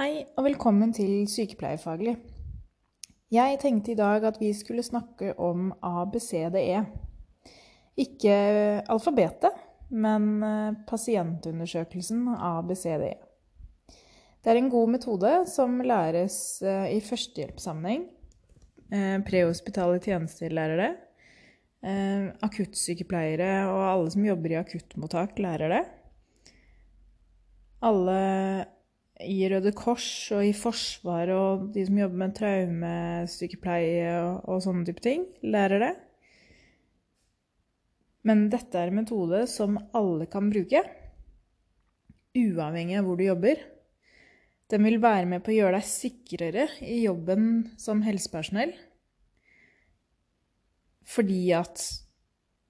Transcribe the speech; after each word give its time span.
Hei 0.00 0.22
og 0.40 0.46
velkommen 0.46 0.94
til 0.96 1.26
Sykepleierfaglig. 1.28 2.14
Jeg 3.28 3.58
tenkte 3.60 3.92
i 3.92 3.98
dag 3.98 4.24
at 4.24 4.38
vi 4.40 4.48
skulle 4.56 4.80
snakke 4.80 5.34
om 5.36 5.74
ABCDE. 5.84 6.78
Ikke 8.00 8.36
alfabetet, 8.88 9.58
men 9.92 10.30
eh, 10.40 10.78
pasientundersøkelsen 10.88 12.30
ABCDE. 12.32 13.12
Det 14.40 14.54
er 14.54 14.62
en 14.62 14.72
god 14.72 14.94
metode 14.96 15.34
som 15.52 15.76
læres 15.84 16.38
eh, 16.64 16.96
i 16.96 17.04
førstehjelpssammenheng. 17.04 18.08
Eh, 18.88 19.20
prehospitale 19.28 20.00
det. 20.80 20.90
Akuttsykepleiere 22.48 23.52
og 23.68 23.84
alle 23.92 24.16
som 24.16 24.24
jobber 24.32 24.56
i 24.56 24.62
akuttmottak, 24.64 25.36
lærer 25.44 25.76
det. 25.76 25.86
Alle 27.84 28.20
i 29.26 29.40
Røde 29.52 29.72
Kors 29.76 30.06
og 30.34 30.44
i 30.46 30.52
Forsvaret 30.56 31.34
og 31.36 31.66
de 31.74 31.84
som 31.86 31.98
jobber 32.00 32.22
med 32.22 32.36
traumesykepleie 32.38 34.14
og, 34.20 34.46
og 34.48 34.62
sånne 34.64 34.86
type 34.88 35.04
ting, 35.04 35.26
lærer 35.42 35.84
det. 35.84 35.90
Men 38.28 38.48
dette 38.52 38.76
er 38.76 38.90
en 38.90 39.00
metode 39.00 39.44
som 39.48 39.78
alle 39.96 40.28
kan 40.30 40.50
bruke, 40.52 40.82
uavhengig 42.36 42.98
av 43.00 43.08
hvor 43.08 43.18
du 43.18 43.24
jobber. 43.26 43.62
Den 44.70 44.84
vil 44.86 45.00
være 45.02 45.26
med 45.26 45.42
på 45.42 45.50
å 45.50 45.56
gjøre 45.56 45.80
deg 45.80 45.88
sikrere 45.88 46.66
i 46.84 47.00
jobben 47.02 47.72
som 47.80 48.04
helsepersonell. 48.06 48.74
Fordi 51.10 51.40
at 51.56 51.82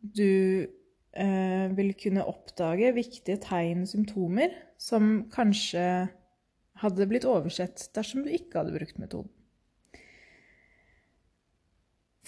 du 0.01 0.65
eh, 0.65 1.67
vil 1.77 1.91
kunne 2.01 2.25
oppdage 2.31 2.95
viktige 2.97 3.43
tegn 3.43 3.85
symptomer 3.91 4.55
som 4.81 5.27
kanskje 5.35 5.85
hadde 6.81 7.07
blitt 7.11 7.29
oversett 7.29 7.89
dersom 7.97 8.25
du 8.25 8.33
ikke 8.35 8.61
hadde 8.61 8.75
brukt 8.77 8.99
metoden. 9.01 9.31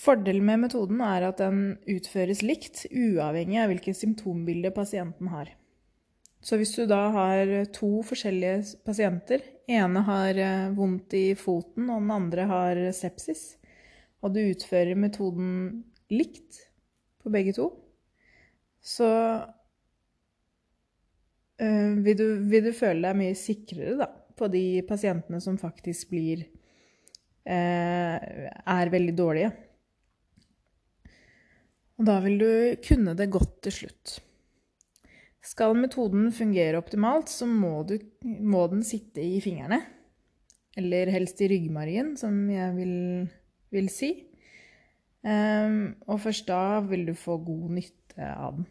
Fordelen 0.02 0.46
med 0.48 0.64
metoden 0.64 1.02
er 1.04 1.28
at 1.28 1.38
den 1.38 1.76
utføres 1.86 2.40
likt, 2.42 2.86
uavhengig 2.90 3.60
av 3.62 3.70
hvilket 3.70 3.98
symptombilde 4.00 4.72
pasienten 4.74 5.30
har. 5.30 5.52
Så 6.42 6.58
hvis 6.58 6.72
du 6.74 6.88
da 6.90 7.04
har 7.14 7.50
to 7.74 8.00
forskjellige 8.02 8.80
pasienter, 8.82 9.44
ene 9.70 10.02
har 10.08 10.38
eh, 10.42 10.72
vondt 10.74 11.14
i 11.14 11.26
foten 11.38 11.86
og 11.86 12.02
den 12.02 12.10
andre 12.16 12.48
har 12.50 12.80
sepsis, 12.98 13.44
og 14.22 14.34
du 14.34 14.40
utfører 14.42 14.98
metoden 14.98 15.84
likt 16.10 16.64
på 17.22 17.30
begge 17.30 17.54
to, 17.54 17.68
så 18.82 19.08
øh, 21.62 21.94
vil, 22.02 22.18
du, 22.18 22.26
vil, 22.50 22.66
du, 22.66 22.72
føle 22.74 23.06
deg 23.06 23.20
mye 23.22 23.38
sikrere 23.38 23.94
da, 24.02 24.10
på 24.38 24.48
de 24.52 24.82
pasientene 24.88 25.40
som 25.42 25.58
faktisk 25.60 26.10
blir 26.12 26.44
øh, 26.44 28.18
er 28.18 28.92
veldig 28.92 29.14
dårlige. 29.18 29.52
Og 32.00 32.06
da 32.08 32.18
vil 32.24 32.38
du 32.40 32.50
kunne 32.86 33.14
det 33.18 33.30
godt 33.30 33.60
til 33.66 33.76
slutt. 33.82 34.18
Skal 35.42 35.74
metoden 35.78 36.30
fungere 36.34 36.78
optimalt, 36.78 37.30
så 37.30 37.46
må, 37.46 37.82
du, 37.86 37.96
må 38.22 38.66
den 38.70 38.84
sitte 38.86 39.22
i 39.22 39.40
fingrene. 39.42 39.80
Eller 40.78 41.10
helst 41.12 41.40
i 41.42 41.48
ryggmargen, 41.50 42.14
som 42.16 42.46
jeg 42.50 42.76
vil, 42.76 42.94
vil 43.74 43.90
si. 43.92 44.12
Um, 45.22 45.92
og 46.10 46.22
først 46.24 46.48
da 46.48 46.80
vil 46.86 47.04
du 47.10 47.14
få 47.14 47.36
god 47.44 47.74
nytte 47.76 48.30
av 48.32 48.56
den. 48.56 48.66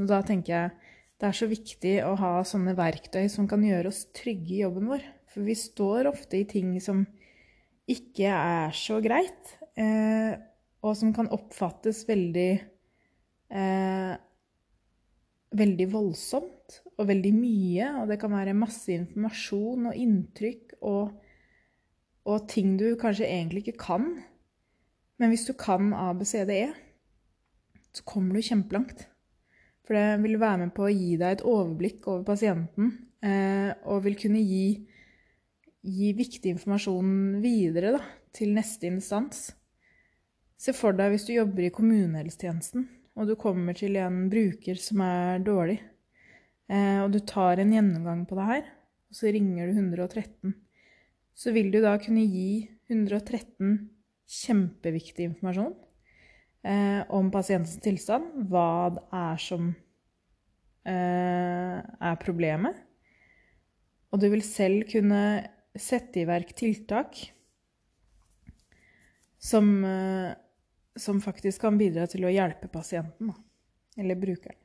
Og 0.00 0.10
da 0.10 0.18
tenker 0.26 0.52
jeg 0.52 0.83
det 1.20 1.28
er 1.28 1.36
så 1.36 1.48
viktig 1.48 1.94
å 2.04 2.14
ha 2.18 2.32
sånne 2.46 2.74
verktøy 2.78 3.28
som 3.32 3.46
kan 3.50 3.62
gjøre 3.64 3.90
oss 3.92 4.04
trygge 4.16 4.56
i 4.56 4.62
jobben 4.64 4.90
vår. 4.90 5.04
For 5.30 5.46
vi 5.46 5.54
står 5.58 6.10
ofte 6.10 6.40
i 6.40 6.48
ting 6.50 6.74
som 6.82 7.04
ikke 7.90 8.30
er 8.30 8.74
så 8.76 9.00
greit, 9.04 9.56
eh, 9.76 10.34
og 10.84 10.96
som 10.98 11.12
kan 11.16 11.30
oppfattes 11.32 12.02
veldig 12.08 12.50
eh, 13.54 14.14
veldig 15.54 15.86
voldsomt 15.92 16.80
og 16.98 17.08
veldig 17.08 17.32
mye. 17.36 17.90
Og 18.00 18.10
det 18.10 18.18
kan 18.22 18.34
være 18.34 18.56
masse 18.58 18.92
informasjon 18.94 19.90
og 19.90 19.98
inntrykk 19.98 20.76
og, 20.82 21.14
og 22.26 22.48
ting 22.50 22.76
du 22.80 22.88
kanskje 23.00 23.30
egentlig 23.30 23.64
ikke 23.64 23.84
kan. 23.86 24.08
Men 25.20 25.30
hvis 25.30 25.46
du 25.46 25.54
kan 25.58 25.92
ABCDE, 25.94 26.72
så 27.94 28.06
kommer 28.08 28.34
du 28.34 28.42
kjempelangt. 28.42 29.06
For 29.84 29.96
det 29.96 30.22
vil 30.24 30.40
være 30.40 30.62
med 30.64 30.72
på 30.76 30.86
å 30.86 30.92
gi 30.92 31.14
deg 31.20 31.36
et 31.36 31.44
overblikk 31.44 32.06
over 32.08 32.24
pasienten, 32.30 32.92
eh, 33.24 33.70
og 33.84 34.04
vil 34.06 34.16
kunne 34.16 34.40
gi, 34.40 34.80
gi 35.84 36.12
viktig 36.16 36.54
informasjon 36.54 37.42
videre 37.44 37.98
da, 37.98 38.00
til 38.34 38.54
neste 38.56 38.88
instans. 38.88 39.50
Se 40.56 40.72
for 40.72 40.96
deg 40.96 41.12
hvis 41.12 41.26
du 41.28 41.34
jobber 41.34 41.66
i 41.66 41.72
kommunehelsetjenesten, 41.74 42.86
og 43.14 43.28
du 43.28 43.36
kommer 43.38 43.76
til 43.76 43.98
en 44.00 44.24
bruker 44.32 44.80
som 44.80 45.04
er 45.04 45.44
dårlig, 45.44 45.78
eh, 46.72 47.04
og 47.04 47.12
du 47.12 47.20
tar 47.20 47.60
en 47.60 47.76
gjennomgang 47.76 48.24
på 48.30 48.40
det 48.40 48.48
her, 48.48 48.70
og 49.12 49.20
så 49.20 49.34
ringer 49.36 49.68
du 49.68 49.76
113. 49.76 50.54
Så 51.36 51.52
vil 51.52 51.68
du 51.74 51.82
da 51.84 51.98
kunne 52.00 52.24
gi 52.24 52.70
113 52.88 53.90
kjempeviktig 54.24 55.28
informasjon 55.28 55.74
eh, 56.64 57.02
om 57.12 57.30
pasientens 57.32 57.78
tilstand, 57.84 58.48
hva 58.50 58.90
det 58.96 59.04
er 59.20 59.40
som 59.42 59.70
eh, 60.88 61.78
er 61.80 62.20
problemet. 62.22 62.80
Og 64.14 64.20
du 64.22 64.28
vil 64.32 64.44
selv 64.46 64.86
kunne 64.90 65.22
sette 65.74 66.22
i 66.22 66.28
verk 66.28 66.52
tiltak 66.56 67.18
som, 69.42 69.84
eh, 69.84 70.34
som 70.96 71.20
faktisk 71.20 71.60
kan 71.66 71.78
bidra 71.78 72.06
til 72.08 72.24
å 72.24 72.32
hjelpe 72.32 72.70
pasienten, 72.72 73.32
da, 73.32 73.34
eller 74.00 74.20
brukeren. 74.20 74.60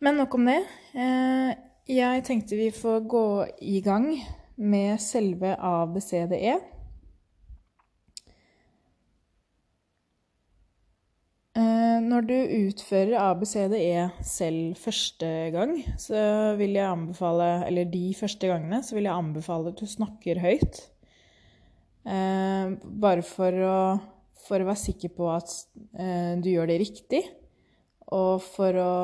Men 0.00 0.16
nok 0.16 0.34
om 0.34 0.46
det. 0.48 0.60
Eh, 0.96 1.50
jeg 1.90 2.22
tenkte 2.24 2.56
vi 2.56 2.70
får 2.72 3.02
gå 3.10 3.26
i 3.60 3.80
gang 3.84 4.06
med 4.56 5.00
selve 5.00 5.56
ABCDE. 5.56 6.54
Når 12.10 12.24
du 12.26 12.34
utfører 12.34 13.18
ABCDE 13.20 14.06
selv 14.26 14.78
første 14.80 15.26
gang, 15.54 15.76
så 16.00 16.20
vil 16.58 16.74
jeg 16.74 16.88
anbefale 16.88 17.66
Eller 17.68 17.90
de 17.90 18.14
første 18.18 18.48
gangene, 18.50 18.80
så 18.82 18.96
vil 18.96 19.06
jeg 19.06 19.14
anbefale 19.14 19.70
at 19.70 19.78
du 19.78 19.86
snakker 19.86 20.40
høyt. 20.42 20.80
Eh, 22.08 22.72
bare 23.04 23.22
for 23.26 23.60
å, 23.62 23.76
for 24.46 24.58
å, 24.58 24.66
være 24.70 24.82
sikker 24.82 25.12
på 25.14 25.28
at 25.30 25.52
eh, 26.00 26.34
du 26.40 26.50
gjør 26.50 26.72
det 26.72 26.80
riktig, 26.82 27.22
og 28.10 28.40
for 28.42 28.80
å 28.80 28.96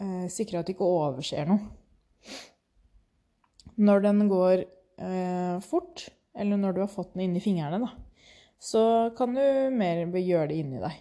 eh, 0.00 0.26
sikre 0.32 0.62
at 0.62 0.70
du 0.70 0.76
ikke 0.76 0.88
overser 0.88 1.50
noe. 1.50 1.60
Når 3.82 4.04
den 4.06 4.26
går 4.30 4.62
eh, 4.62 5.56
fort, 5.66 6.06
eller 6.38 6.60
når 6.60 6.78
du 6.78 6.84
har 6.86 6.92
fått 6.94 7.16
den 7.16 7.26
inn 7.26 7.36
i 7.36 7.44
fingrene, 7.44 7.82
da, 7.82 7.92
så 8.62 8.84
kan 9.18 9.34
du 9.34 9.42
mer 9.74 10.06
gjøre 10.06 10.52
det 10.54 10.62
inni 10.62 10.80
deg. 10.80 11.00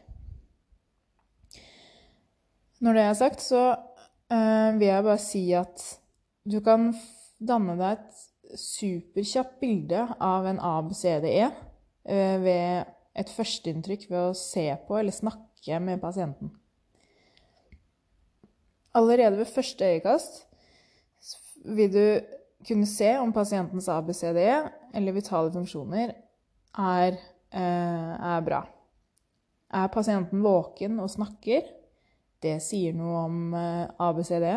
Når 2.82 2.98
det 2.98 3.02
er 3.06 3.18
sagt, 3.18 3.44
så 3.46 3.64
uh, 3.78 4.70
vil 4.80 4.88
jeg 4.88 5.06
bare 5.06 5.22
si 5.22 5.44
at 5.54 5.84
du 6.50 6.58
kan 6.66 6.90
danne 7.38 7.76
deg 7.78 8.00
et 8.00 8.58
superkjapt 8.58 9.60
bilde 9.62 10.02
av 10.18 10.48
en 10.50 10.60
ABCDE 10.66 11.36
uh, 11.46 11.52
eh, 12.10 12.38
ved 12.42 12.90
et 13.22 13.30
førsteinntrykk 13.30 14.08
ved 14.10 14.20
å 14.32 14.38
se 14.38 14.66
på 14.88 14.98
eller 14.98 15.14
snakke 15.14 15.78
med 15.84 16.02
pasienten. 16.02 16.50
Allerede 18.98 19.38
ved 19.40 19.52
første 19.52 19.86
øyekast 19.86 20.42
vil 21.70 21.92
du 21.94 22.06
kunne 22.66 22.90
se 22.90 23.12
om 23.22 23.34
pasientens 23.34 23.90
ABCDE 23.94 24.56
eller 24.98 25.16
vitale 25.16 25.54
funksjoner 25.54 26.16
er, 26.82 27.20
uh, 27.54 28.14
er 28.34 28.42
bra. 28.50 28.64
Er 29.72 29.94
pasienten 29.94 30.42
våken 30.44 30.98
og 31.00 31.14
snakker? 31.14 31.70
Det 32.42 32.58
sier 32.64 32.96
noe 32.98 33.26
om 33.28 33.54
eh, 33.54 33.88
ABCD. 34.02 34.48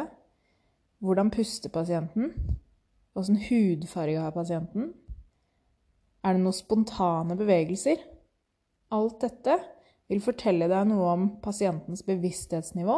Hvordan 1.04 1.30
puster 1.34 1.72
pasienten? 1.72 2.32
Åssen 3.14 3.36
hudfarge 3.36 4.20
har 4.20 4.32
pasienten? 4.32 4.92
Er 6.24 6.34
det 6.34 6.40
noen 6.40 6.56
spontane 6.56 7.36
bevegelser? 7.36 8.00
Alt 8.94 9.20
dette 9.20 9.58
vil 10.08 10.22
fortelle 10.24 10.68
deg 10.70 10.88
noe 10.88 11.10
om 11.12 11.28
pasientens 11.44 12.04
bevissthetsnivå 12.06 12.96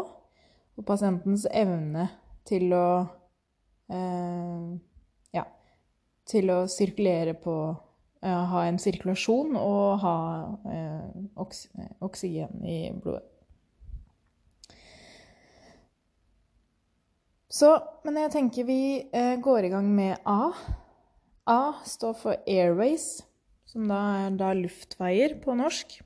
og 0.77 0.87
pasientens 0.87 1.47
evne 1.51 2.09
til 2.47 2.71
å 2.77 2.89
eh, 3.91 4.71
ja, 5.35 5.47
til 6.29 6.53
å 6.55 6.59
sirkulere 6.71 7.35
på 7.43 7.57
eh, 8.23 8.43
Ha 8.53 8.67
en 8.67 8.79
sirkulasjon 8.83 9.57
og 9.59 10.03
ha 10.05 10.19
eh, 10.71 11.09
oks 11.43 11.67
oksygen 12.07 12.63
i 12.63 12.81
blodet. 12.95 13.36
Så, 17.47 17.69
men 18.03 18.17
jeg 18.19 18.33
tenker 18.35 18.67
vi 18.67 18.81
eh, 19.15 19.37
går 19.39 19.69
i 19.69 19.71
gang 19.71 19.87
med 19.95 20.19
A. 20.27 20.51
A 21.47 21.61
står 21.87 22.17
for 22.19 22.43
Airways, 22.43 23.21
som 23.71 23.87
da 23.87 24.01
er 24.25 24.35
da 24.35 24.51
luftveier 24.59 25.37
på 25.45 25.55
norsk. 25.55 26.01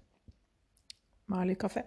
Må 1.33 1.41
ha 1.41 1.47
litt 1.49 1.61
kaffe. 1.63 1.87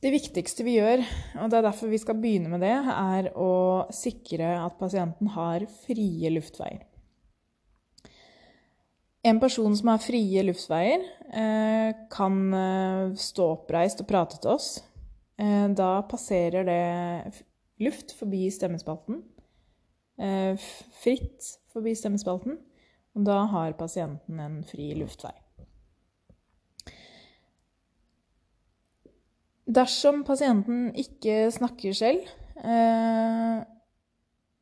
Det 0.00 0.12
viktigste 0.12 0.64
vi 0.64 0.78
gjør, 0.78 1.02
og 1.42 1.50
det 1.50 1.58
er 1.58 1.64
derfor 1.66 1.90
vi 1.92 2.00
skal 2.00 2.16
begynne 2.20 2.48
med 2.52 2.62
det, 2.64 2.72
er 2.72 3.32
å 3.36 3.88
sikre 3.92 4.54
at 4.60 4.76
pasienten 4.80 5.32
har 5.34 5.64
frie 5.82 6.30
luftveier. 6.32 6.84
En 9.26 9.40
person 9.42 9.74
som 9.74 9.88
har 9.90 9.98
frie 9.98 10.42
luftveier, 10.46 11.02
eh, 11.34 11.94
kan 12.10 12.36
eh, 12.54 13.14
stå 13.18 13.46
oppreist 13.56 14.02
og 14.04 14.06
prate 14.06 14.38
til 14.38 14.52
oss. 14.52 14.68
Eh, 15.38 15.66
da 15.74 16.02
passerer 16.06 16.66
det 16.68 17.42
luft 17.82 18.14
forbi 18.18 18.46
stemmespalten. 18.50 19.24
Fritt 20.16 21.44
forbi 21.74 21.92
stemmespalten. 21.98 22.54
Og 23.16 23.24
da 23.26 23.42
har 23.50 23.74
pasienten 23.76 24.38
en 24.40 24.54
fri 24.64 24.86
luftvei. 24.96 25.34
Dersom 29.66 30.22
pasienten 30.24 30.88
ikke 30.96 31.50
snakker 31.52 31.92
selv, 31.92 32.22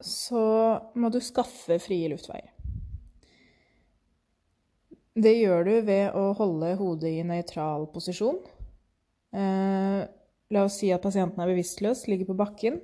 så 0.02 0.42
må 0.98 1.12
du 1.14 1.20
skaffe 1.22 1.78
frie 1.86 2.10
luftveier. 2.10 2.53
Det 5.14 5.30
gjør 5.30 5.62
du 5.62 5.74
ved 5.86 6.16
å 6.18 6.32
holde 6.34 6.72
hodet 6.80 7.12
i 7.14 7.26
nøytral 7.26 7.86
posisjon. 7.94 8.40
Eh, 9.30 10.00
la 10.50 10.64
oss 10.66 10.80
si 10.80 10.90
at 10.90 11.04
pasienten 11.04 11.38
er 11.38 11.52
bevisstløs, 11.52 12.08
ligger 12.10 12.32
på 12.32 12.38
bakken. 12.40 12.80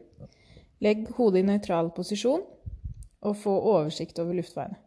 Legg 0.81 1.09
hodet 1.17 1.43
i 1.43 1.49
nøytral 1.49 1.91
posisjon 1.97 2.45
og 3.27 3.35
få 3.37 3.57
oversikt 3.73 4.23
over 4.23 4.39
luftveiene. 4.39 4.79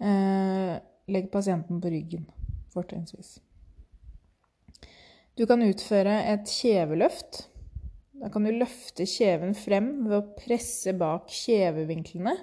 Eh, 0.00 0.80
legg 1.12 1.28
pasienten 1.32 1.82
på 1.84 1.92
ryggen, 1.92 2.24
fortrinnsvis. 2.72 3.36
Du 5.36 5.44
kan 5.44 5.60
utføre 5.60 6.16
et 6.32 6.48
kjeveløft. 6.48 7.44
Da 8.20 8.32
kan 8.32 8.48
du 8.48 8.54
løfte 8.56 9.04
kjeven 9.08 9.52
frem 9.56 9.92
ved 10.08 10.16
å 10.16 10.28
presse 10.40 10.96
bak 10.96 11.28
kjevevinklene 11.28 12.38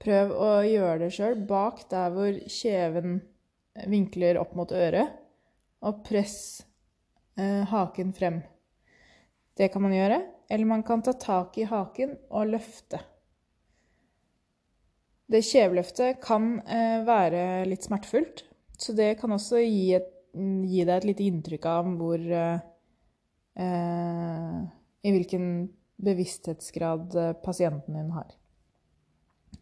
Prøv 0.00 0.32
å 0.32 0.50
gjøre 0.64 1.02
det 1.02 1.10
sjøl 1.12 1.42
bak 1.48 1.84
der 1.90 2.12
hvor 2.14 2.36
kjeven 2.48 3.18
vinkler 3.90 4.40
opp 4.40 4.54
mot 4.56 4.72
øret, 4.72 5.12
og 5.84 6.00
press 6.06 6.36
eh, 7.36 7.62
haken 7.68 8.12
frem. 8.16 8.40
Det 9.56 9.68
kan 9.72 9.84
man 9.84 9.94
gjøre. 9.96 10.20
Eller 10.50 10.66
man 10.66 10.82
kan 10.82 11.02
ta 11.04 11.12
tak 11.14 11.58
i 11.60 11.66
haken 11.68 12.16
og 12.34 12.48
løfte. 12.50 12.98
Det 15.30 15.44
kjeveløftet 15.46 16.18
kan 16.24 16.56
eh, 16.64 17.04
være 17.06 17.68
litt 17.70 17.86
smertefullt, 17.86 18.42
så 18.80 18.96
det 18.98 19.12
kan 19.20 19.36
også 19.36 19.60
gi, 19.62 19.92
et, 20.00 20.08
gi 20.34 20.82
deg 20.82 20.96
et 20.96 21.06
lite 21.06 21.26
inntrykk 21.28 21.68
av 21.70 21.92
hvor 22.00 22.18
eh, 22.18 22.66
eh 23.60 24.58
I 25.00 25.12
hvilken 25.14 25.44
bevissthetsgrad 26.02 27.14
eh, 27.16 27.32
pasienten 27.44 27.94
din 27.94 28.10
har. 28.16 28.34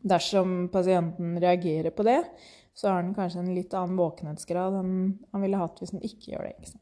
Dersom 0.08 0.68
pasienten 0.72 1.36
reagerer 1.42 1.92
på 1.94 2.06
det, 2.06 2.22
så 2.74 2.92
har 2.92 3.02
den 3.02 3.14
kanskje 3.16 3.42
en 3.42 3.54
litt 3.56 3.74
annen 3.74 3.98
våkenhetsgrad 3.98 4.78
enn 4.78 4.92
han 5.32 5.42
ville 5.42 5.60
hatt 5.60 5.80
hvis 5.82 5.94
han 5.96 6.04
ikke 6.06 6.32
gjør 6.32 6.46
det. 6.46 6.54
ikke? 6.62 6.78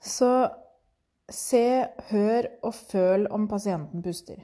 Så 0.00 0.30
se, 1.30 1.64
hør 2.10 2.48
og 2.66 2.74
føl 2.74 3.26
om 3.34 3.48
pasienten 3.50 4.02
puster. 4.02 4.42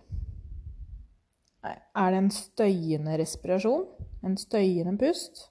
Er 1.67 2.13
det 2.13 2.19
en 2.21 2.31
støyende 2.31 3.17
respirasjon, 3.19 3.87
en 4.27 4.37
støyende 4.39 4.95
pust, 5.01 5.49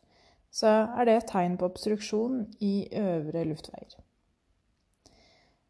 så 0.56 0.72
er 0.96 1.08
det 1.08 1.16
et 1.18 1.30
tegn 1.32 1.58
på 1.60 1.68
obstruksjon 1.68 2.46
i 2.64 2.88
øvre 2.96 3.44
luftveier. 3.50 3.98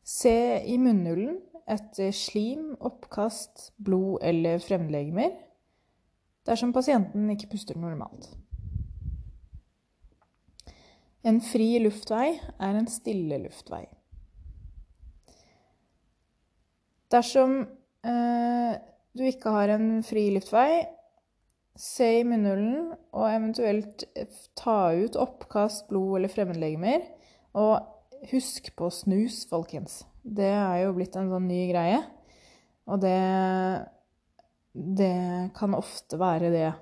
Se 0.06 0.62
i 0.70 0.78
munnhulen 0.78 1.40
etter 1.66 2.12
slim, 2.14 2.76
oppkast, 2.80 3.72
blod 3.82 4.22
eller 4.26 4.62
fremmedlegemer 4.62 5.34
dersom 6.46 6.74
pasienten 6.74 7.30
ikke 7.34 7.50
puster 7.56 7.78
normalt. 7.80 8.30
En 11.26 11.40
fri 11.42 11.72
luftvei 11.82 12.36
er 12.38 12.78
en 12.78 12.90
stille 12.90 13.40
luftvei. 13.48 13.86
Dersom 17.10 17.64
eh, 18.06 18.76
du 19.18 19.24
ikke 19.26 19.54
har 19.56 19.74
en 19.74 20.04
fri 20.06 20.28
luftvei, 20.36 20.84
se 21.76 22.08
i 22.20 22.24
munnhulen 22.28 22.94
og 23.12 23.26
eventuelt 23.30 24.06
ta 24.56 24.94
ut 24.96 25.18
oppkast, 25.20 25.88
blod 25.90 26.20
eller 26.20 26.32
fremmedlegemer. 26.32 27.04
Og 27.58 27.80
husk 28.32 28.70
på 28.78 28.90
snus, 28.94 29.44
folkens. 29.50 30.04
Det 30.26 30.50
er 30.50 30.80
jo 30.82 30.96
blitt 30.98 31.16
en 31.20 31.30
sånn 31.30 31.46
ny 31.50 31.62
greie. 31.70 32.02
Og 32.90 33.02
det 33.02 33.20
Det 34.76 35.52
kan 35.56 35.72
ofte 35.78 36.18
være 36.20 36.50
det 36.52 36.74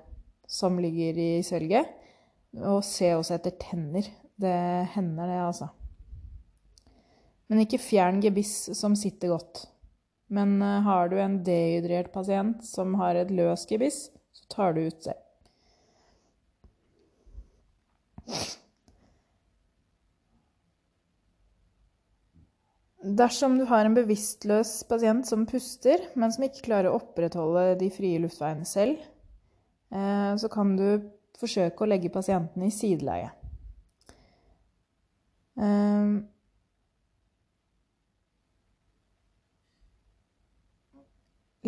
som 0.50 0.80
ligger 0.82 1.14
i 1.14 1.42
svelget. 1.46 1.86
Og 2.58 2.82
se 2.82 3.12
også 3.14 3.36
etter 3.36 3.54
tenner. 3.60 4.08
Det 4.34 4.56
hender, 4.96 5.28
det, 5.30 5.38
altså. 5.38 5.68
Men 7.46 7.62
ikke 7.62 7.78
fjern 7.78 8.18
gebiss 8.24 8.72
som 8.74 8.96
sitter 8.98 9.30
godt. 9.30 9.66
Men 10.26 10.56
eh, 10.62 10.80
har 10.82 11.08
du 11.08 11.18
en 11.20 11.36
dehydrert 11.46 12.10
pasient 12.12 12.64
som 12.66 12.96
har 12.98 13.14
et 13.14 13.30
løst 13.30 13.70
gebiss, 13.70 14.08
så 14.34 14.48
tar 14.50 14.74
du 14.74 14.86
ut 14.88 15.04
det. 15.04 15.14
Dersom 23.14 23.58
du 23.58 23.64
har 23.68 23.84
en 23.84 23.94
bevisstløs 23.94 24.70
pasient 24.90 25.26
som 25.28 25.44
puster, 25.46 26.00
men 26.18 26.32
som 26.34 26.46
ikke 26.46 26.64
klarer 26.66 26.90
å 26.90 26.98
opprettholde 26.98 27.76
de 27.78 27.90
frie 27.92 28.18
luftveiene 28.22 28.66
selv, 28.66 29.02
eh, 29.94 30.32
så 30.40 30.50
kan 30.50 30.72
du 30.78 30.88
forsøke 31.38 31.84
å 31.84 31.90
legge 31.90 32.10
pasienten 32.14 32.64
i 32.64 32.72
sideleie. 32.74 33.28
Eh, 35.60 36.16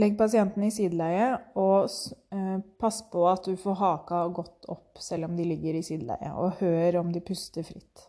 legg 0.02 0.18
pasienten 0.18 0.66
i 0.66 0.72
sideleie, 0.74 1.30
og 1.54 1.86
eh, 2.34 2.58
pass 2.80 3.04
på 3.12 3.22
at 3.30 3.46
du 3.46 3.54
får 3.60 3.80
haka 3.84 4.26
godt 4.40 4.66
opp 4.72 4.98
selv 4.98 5.30
om 5.30 5.38
de 5.38 5.46
ligger 5.52 5.78
i 5.78 5.86
sideleie, 5.86 6.34
og 6.34 6.58
hør 6.64 7.02
om 7.04 7.14
de 7.14 7.22
puster 7.22 7.66
fritt. 7.70 8.08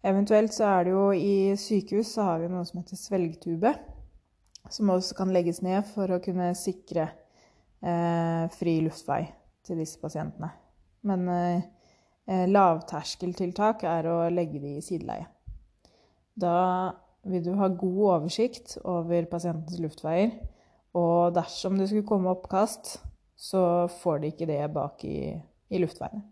Eventuelt 0.00 0.54
så 0.56 0.64
er 0.64 0.86
det 0.86 0.92
jo 0.94 1.08
i 1.12 1.56
sykehus 1.60 2.14
så 2.14 2.24
har 2.30 2.40
vi 2.40 2.48
noe 2.48 2.64
som 2.64 2.80
heter 2.80 2.96
svelgtube, 2.96 3.74
som 4.72 4.92
også 4.94 5.16
kan 5.18 5.32
legges 5.34 5.60
ned 5.64 5.84
for 5.92 6.12
å 6.14 6.20
kunne 6.24 6.52
sikre 6.56 7.10
eh, 7.84 8.46
fri 8.54 8.78
luftvei 8.86 9.26
til 9.66 9.82
disse 9.82 10.00
pasientene. 10.00 10.48
Men 11.04 11.28
eh, 11.34 12.46
lavterskeltiltak 12.48 13.84
er 13.88 14.08
å 14.08 14.16
legge 14.32 14.62
de 14.62 14.78
i 14.78 14.84
sideleie. 14.84 15.28
Da 16.40 16.56
vil 17.28 17.44
du 17.44 17.52
ha 17.60 17.68
god 17.68 18.00
oversikt 18.14 18.78
over 18.88 19.28
pasientens 19.28 19.80
luftveier, 19.82 20.32
og 20.96 21.36
dersom 21.36 21.76
det 21.78 21.90
skulle 21.90 22.08
komme 22.08 22.32
oppkast, 22.32 22.96
så 23.36 23.86
får 24.00 24.22
de 24.22 24.32
ikke 24.32 24.48
det 24.48 24.62
bak 24.72 25.04
i, 25.04 25.34
i 25.68 25.80
luftveiene. 25.80 26.24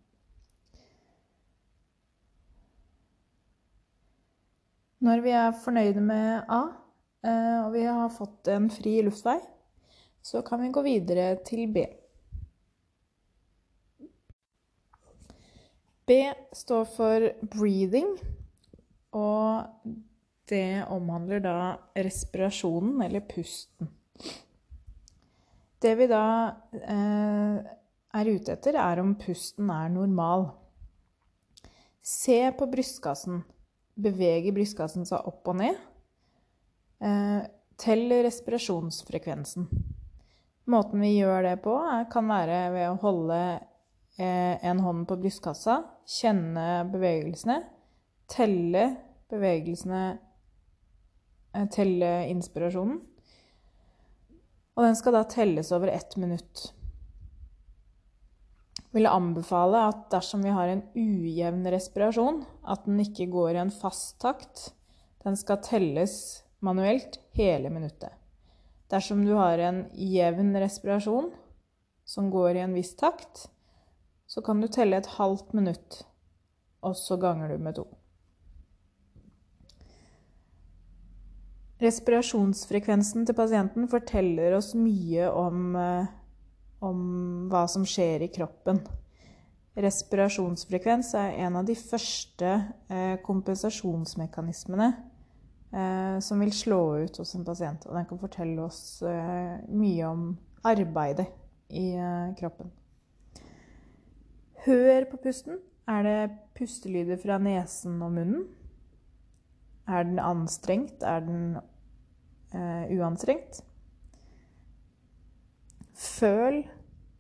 Når 5.05 5.21
vi 5.23 5.31
er 5.31 5.55
fornøyde 5.63 6.03
med 6.03 6.49
A, 6.51 6.63
eh, 7.23 7.59
og 7.63 7.71
vi 7.77 7.85
har 7.87 8.11
fått 8.11 8.49
en 8.51 8.67
fri 8.73 8.97
luftvei, 9.07 9.39
så 10.23 10.43
kan 10.43 10.59
vi 10.63 10.73
gå 10.75 10.83
videre 10.83 11.37
til 11.47 11.69
B. 11.71 11.85
B 16.09 16.17
står 16.57 16.89
for 16.97 17.29
breathing, 17.53 18.11
og 19.15 19.95
det 20.51 20.83
omhandler 20.91 21.45
da 21.45 21.59
respirasjonen, 21.95 22.97
eller 23.05 23.23
pusten. 23.29 23.93
Det 25.79 25.93
vi 26.01 26.09
da 26.11 26.25
eh, 26.75 27.59
er 28.19 28.33
ute 28.33 28.57
etter, 28.57 28.81
er 28.81 28.99
om 29.05 29.15
pusten 29.21 29.71
er 29.71 29.93
normal. 29.95 30.49
Se 32.03 32.41
på 32.59 32.67
brystkassen 32.73 33.45
beveger 33.99 34.55
brystkassen 34.55 35.07
seg 35.09 35.27
opp 35.29 35.49
og 35.51 35.59
ned. 35.61 35.79
Eh, 37.03 37.41
tell 37.79 38.13
respirasjonsfrekvensen. 38.25 39.69
Måten 40.69 41.01
vi 41.01 41.15
gjør 41.17 41.43
det 41.47 41.57
på, 41.65 41.75
kan 42.13 42.29
være 42.29 42.61
ved 42.75 42.87
å 42.91 43.01
holde 43.03 43.41
eh, 44.21 44.55
en 44.69 44.83
hånd 44.85 45.07
på 45.09 45.17
brystkassa, 45.23 45.81
kjenne 46.19 46.67
bevegelsene, 46.93 47.63
telle 48.29 48.89
bevegelsene 49.33 50.03
eh, 51.55 51.69
Telle 51.73 52.11
inspirasjonen. 52.29 53.01
Og 54.79 54.85
den 54.85 54.99
skal 54.99 55.17
da 55.17 55.25
telles 55.27 55.73
over 55.75 55.91
ett 55.91 56.15
minutt. 56.21 56.69
Jeg 58.89 59.03
vil 59.03 59.11
anbefale 59.11 59.83
at 59.91 60.07
dersom 60.15 60.41
vi 60.47 60.53
har 60.55 60.71
en 60.73 60.81
ujevn 60.97 61.67
respirasjon, 61.69 62.41
at 62.65 62.87
den 62.89 63.03
ikke 63.03 63.27
går 63.29 63.51
i 63.53 63.61
en 63.61 63.73
fast 63.75 64.17
takt, 64.23 64.71
den 65.27 65.37
skal 65.37 65.61
telles 65.61 66.15
manuelt 66.65 67.19
hele 67.37 67.69
minuttet. 67.69 68.15
Dersom 68.89 69.27
du 69.27 69.35
har 69.37 69.61
en 69.61 69.83
jevn 69.93 70.57
respirasjon 70.57 71.29
som 72.09 72.31
går 72.33 72.57
i 72.57 72.65
en 72.65 72.73
viss 72.73 72.95
takt, 72.97 73.51
så 74.25 74.41
kan 74.45 74.61
du 74.61 74.71
telle 74.73 74.97
et 74.97 75.15
halvt 75.19 75.53
minutt, 75.53 76.03
og 76.81 76.97
så 76.97 77.21
ganger 77.21 77.53
du 77.53 77.61
med 77.61 77.77
to. 77.77 77.85
Respirasjonsfrekvensen 81.79 83.29
til 83.29 83.37
pasienten 83.37 83.85
forteller 83.93 84.57
oss 84.57 84.73
mye 84.75 85.29
om, 85.29 85.77
eh, 85.77 86.09
om 86.85 87.49
hva 87.51 87.65
som 87.71 87.85
skjer 87.87 88.25
i 88.25 88.31
kroppen. 88.33 88.81
Respirasjonsfrekvens 89.79 91.13
er 91.19 91.37
en 91.45 91.59
av 91.61 91.67
de 91.67 91.77
første 91.79 92.51
eh, 92.91 93.15
kompensasjonsmekanismene 93.25 94.89
eh, 94.89 96.17
som 96.25 96.43
vil 96.43 96.55
slå 96.55 96.81
ut 97.05 97.21
hos 97.23 97.35
en 97.39 97.47
pasient. 97.47 97.87
Og 97.87 97.95
den 97.99 98.09
kan 98.11 98.21
fortelle 98.23 98.67
oss 98.67 99.01
mye 99.03 100.11
om 100.11 100.29
arbeidet 100.67 101.29
i 101.69 101.93
kroppen. 102.39 102.73
Hør 104.65 105.07
på 105.11 105.21
pusten. 105.23 105.61
Er 105.89 106.05
det 106.05 106.17
pustelyder 106.59 107.21
fra 107.23 107.39
nesen 107.41 108.01
og 108.05 108.13
munnen? 108.17 108.49
Er 109.89 110.05
den 110.05 110.19
anstrengt? 110.21 111.05
Er 111.07 111.23
den 111.25 111.57
uanstrengt? 112.53 113.63
Føl 115.99 116.63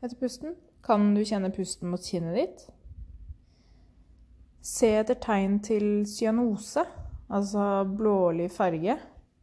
etter 0.04 0.16
pusten. 0.20 0.54
Kan 0.86 1.10
du 1.16 1.24
kjenne 1.26 1.50
pusten 1.52 1.90
mot 1.90 2.02
kinnet 2.04 2.36
ditt? 2.38 2.64
Se 4.62 4.92
etter 5.00 5.18
tegn 5.18 5.58
til 5.64 6.04
cyanose, 6.06 6.84
altså 7.32 7.82
blålig 7.88 8.48
farge, 8.54 8.98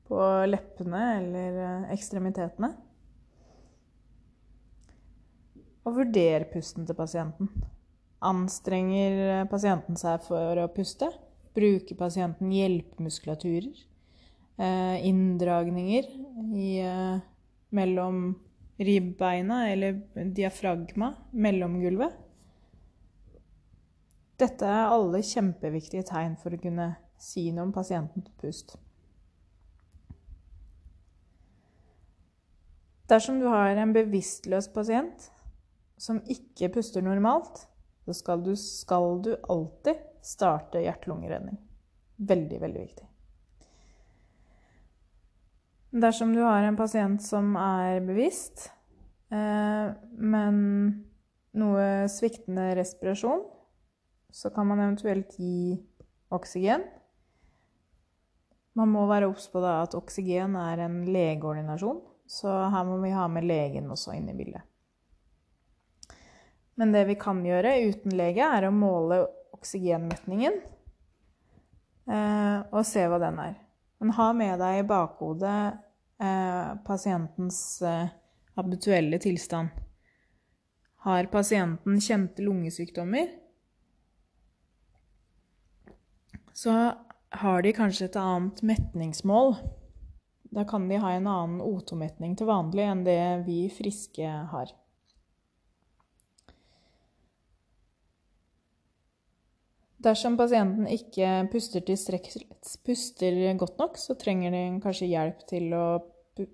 på 0.05 0.19
leppene 0.47 1.01
eller 1.17 1.59
eh, 1.65 1.87
ekstremitetene. 1.95 2.69
Og 5.85 5.99
vurder 5.99 6.45
pusten 6.51 6.85
til 6.85 6.97
pasienten. 6.97 7.49
Anstrenger 8.25 9.45
pasienten 9.49 9.97
seg 9.99 10.23
for 10.25 10.61
å 10.61 10.69
puste? 10.73 11.09
Bruker 11.57 11.97
pasienten 11.99 12.53
hjelpemuskulaturer? 12.53 13.83
Eh, 14.55 15.07
inndragninger 15.09 16.07
i, 16.55 16.69
eh, 16.85 17.17
mellom 17.75 18.35
ribbeina 18.77 19.69
eller 19.71 20.01
diafragma, 20.35 21.13
mellomgulvet? 21.31 22.15
Dette 24.35 24.67
er 24.67 24.91
alle 24.91 25.21
kjempeviktige 25.23 26.03
tegn 26.09 26.35
for 26.41 26.55
å 26.55 26.59
kunne 26.59 26.89
si 27.21 27.47
noe 27.55 27.69
om 27.69 27.71
pasientens 27.75 28.33
pust. 28.41 28.75
Dersom 33.07 33.39
du 33.39 33.45
har 33.47 33.77
en 33.77 33.93
bevisstløs 33.95 34.67
pasient 34.73 35.29
som 36.01 36.19
ikke 36.27 36.71
puster 36.73 37.05
normalt, 37.05 37.67
så 38.05 38.13
skal 38.17 38.43
du, 38.43 38.55
skal 38.59 39.21
du 39.23 39.35
alltid 39.49 40.01
starte 40.25 40.81
hjerte-lungeredning. 40.81 41.57
Veldig, 42.17 42.61
veldig 42.61 42.81
viktig. 42.81 43.04
Dersom 45.95 46.33
du 46.35 46.41
har 46.43 46.65
en 46.67 46.75
pasient 46.75 47.23
som 47.23 47.53
er 47.55 48.01
bevisst, 48.03 48.65
eh, 49.31 49.93
men 50.19 50.57
noe 51.55 51.85
sviktende 52.11 52.73
respirasjon, 52.75 53.45
så 54.27 54.51
kan 54.51 54.67
man 54.67 54.81
eventuelt 54.83 55.37
gi 55.39 55.77
oksygen. 56.35 56.83
Man 58.75 58.91
må 58.91 59.05
være 59.07 59.29
obs 59.31 59.47
på 59.53 59.61
at 59.63 59.95
oksygen 59.95 60.57
er 60.59 60.83
en 60.83 60.97
legeordinasjon, 61.07 62.01
så 62.27 62.57
her 62.73 62.83
må 62.89 62.99
vi 62.99 63.13
ha 63.15 63.29
med 63.31 63.47
legen 63.47 63.87
også 63.87 64.17
inn 64.17 64.27
i 64.33 64.35
bildet. 64.35 64.67
Men 66.75 66.91
det 66.91 67.05
vi 67.07 67.15
kan 67.15 67.39
gjøre 67.45 67.71
uten 67.87 68.17
lege, 68.19 68.43
er 68.43 68.67
å 68.67 68.75
måle 68.75 69.21
oksygenmetningen 69.55 70.59
eh, 72.11 72.59
og 72.67 72.83
se 72.83 73.07
hva 73.07 73.23
den 73.23 73.39
er. 73.47 73.55
Men 74.03 74.11
ha 74.19 74.31
med 74.35 74.59
deg 74.59 74.81
i 74.81 74.87
bakhodet 74.91 75.84
pasientens 76.85 77.81
eh, 77.81 78.07
habituelle 78.55 79.19
tilstand. 79.19 79.69
Har 81.05 81.25
pasienten 81.25 81.99
kjente 82.01 82.41
lungesykdommer, 82.41 83.27
så 86.53 86.93
har 87.29 87.61
de 87.61 87.73
kanskje 87.75 88.07
et 88.07 88.15
annet 88.15 88.61
metningsmål. 88.63 89.57
Da 90.55 90.63
kan 90.65 90.87
de 90.89 91.01
ha 91.03 91.11
en 91.11 91.27
annen 91.27 91.61
O2-metning 91.61 92.37
til 92.39 92.47
vanlig 92.47 92.85
enn 92.87 93.03
det 93.05 93.21
vi 93.45 93.65
friske 93.69 94.31
har. 94.51 94.71
Dersom 100.05 100.35
pasienten 100.37 100.85
ikke 100.91 101.47
puster, 101.49 101.81
puster, 102.85 103.39
godt 103.57 103.79
nok, 103.81 103.97
så 103.97 104.13
trenger 104.21 104.53
de 104.53 104.63
kanskje 104.83 105.09
hjelp 105.09 105.41
til 105.49 105.73
å 105.73 105.85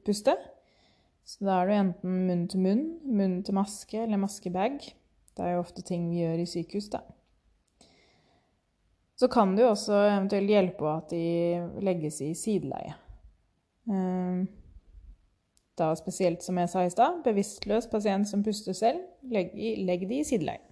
puste. 0.06 0.38
Så 1.28 1.44
da 1.46 1.60
er 1.60 1.68
det 1.70 1.80
enten 1.82 2.22
munn 2.30 2.46
til 2.52 2.64
munn, 2.64 2.86
munn 3.04 3.42
til 3.44 3.58
maske 3.58 4.00
eller 4.06 4.22
maskebag. 4.22 4.80
Det 5.36 5.44
er 5.44 5.56
jo 5.56 5.66
ofte 5.66 5.84
ting 5.84 6.08
vi 6.12 6.24
gjør 6.24 6.44
i 6.44 6.48
sykehus, 6.48 6.90
da. 6.94 7.04
Så 9.20 9.30
kan 9.32 9.54
det 9.56 9.66
jo 9.66 9.74
også 9.76 10.00
eventuelt 10.00 10.50
hjelpe 10.50 10.88
at 10.90 11.12
de 11.12 11.84
legges 11.86 12.24
i 12.26 12.32
sideleie. 12.34 12.96
Ehm, 13.92 14.48
da 15.78 15.92
spesielt, 16.00 16.42
som 16.44 16.58
jeg 16.58 16.72
sa 16.72 16.88
i 16.88 16.94
stad, 16.94 17.22
bevisstløs 17.28 17.88
pasient 17.92 18.30
som 18.32 18.44
puster 18.44 18.74
selv, 18.78 19.04
legg, 19.30 19.54
de 20.10 20.22
i 20.24 20.26
sideleie. 20.26 20.71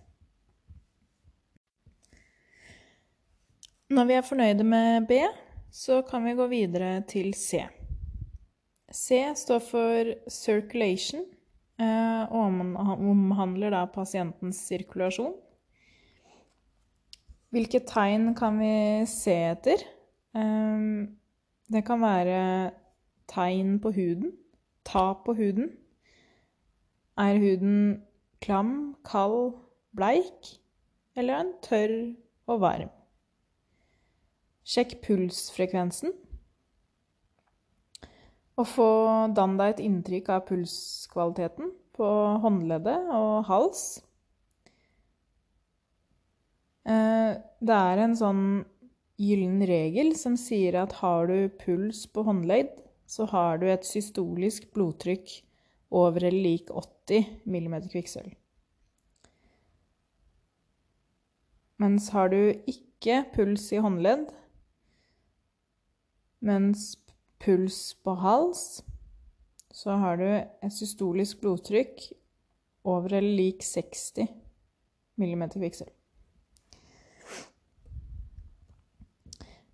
Når 3.90 4.06
vi 4.06 4.14
er 4.14 4.22
fornøyde 4.22 4.66
med 4.70 5.08
B, 5.10 5.16
så 5.74 6.04
kan 6.06 6.22
vi 6.22 6.36
gå 6.38 6.46
videre 6.52 7.02
til 7.10 7.32
C. 7.34 7.64
C 8.94 9.18
står 9.34 9.64
for 9.66 10.12
circulation 10.30 11.24
eh, 11.82 12.22
og 12.30 12.60
omhandler 13.10 13.74
da 13.74 13.80
pasientens 13.90 14.60
sirkulasjon. 14.68 15.34
Hvilke 17.50 17.82
tegn 17.90 18.36
kan 18.38 18.60
vi 18.62 18.76
se 19.10 19.34
etter? 19.56 19.82
Eh, 20.38 20.86
det 21.74 21.82
kan 21.90 22.06
være 22.06 22.44
tegn 23.34 23.80
på 23.82 23.96
huden, 23.98 24.38
tap 24.86 25.26
på 25.26 25.34
huden. 25.42 25.74
Er 27.18 27.42
huden 27.42 27.82
klam, 28.38 28.72
kald, 29.02 29.58
bleik, 29.98 30.54
eller 31.18 31.42
er 31.42 31.44
den 31.44 31.54
tørr 31.66 32.00
og 32.46 32.62
varm? 32.62 32.96
Sjekk 34.70 35.00
pulsfrekvensen. 35.02 36.14
Og 38.60 38.68
få 38.68 38.90
dann 39.34 39.56
deg 39.58 39.74
et 39.74 39.86
inntrykk 39.88 40.30
av 40.36 40.44
pulskvaliteten 40.50 41.72
på 41.98 42.10
håndleddet 42.44 43.10
og 43.16 43.48
hals. 43.48 43.84
Eh, 46.86 47.32
det 47.40 47.80
er 47.90 48.04
en 48.04 48.18
sånn 48.20 48.44
gyllen 49.20 49.64
regel 49.68 50.14
som 50.20 50.38
sier 50.40 50.78
at 50.84 51.00
har 51.02 51.28
du 51.32 51.50
puls 51.62 52.06
på 52.14 52.24
håndledd, 52.28 52.72
så 53.10 53.26
har 53.32 53.60
du 53.60 53.68
et 53.72 53.88
systolisk 53.88 54.70
blodtrykk 54.76 55.32
over 55.90 56.28
eller 56.30 56.46
lik 56.46 56.70
80 56.70 57.26
mm 57.50 57.76
kvikksølv. 57.90 58.36
Mens 61.80 62.10
har 62.12 62.30
du 62.30 62.42
ikke 62.68 63.24
puls 63.34 63.70
i 63.74 63.80
håndledd, 63.82 64.28
mens 66.46 66.94
puls 67.40 67.94
på 68.04 68.16
hals, 68.20 68.82
så 69.72 69.96
har 70.02 70.20
du 70.20 70.28
et 70.28 70.74
systolisk 70.74 71.42
blodtrykk 71.44 72.10
over 72.90 73.20
eller 73.20 73.38
lik 73.38 73.64
60 73.64 74.28
mm 75.20 75.46
kvikksølv. 75.56 75.94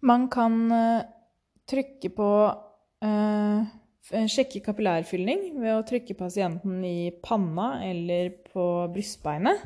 Man 0.06 0.28
kan 0.30 0.58
uh, 0.70 1.06
trykke 1.66 2.12
på 2.14 2.30
eh, 3.02 3.74
Sjekke 4.06 4.60
kapillærfylling 4.62 5.56
ved 5.58 5.72
å 5.74 5.86
trykke 5.88 6.14
pasienten 6.20 6.84
i 6.86 7.10
panna 7.26 7.80
eller 7.88 8.36
på 8.52 8.66
brystbeinet. 8.94 9.64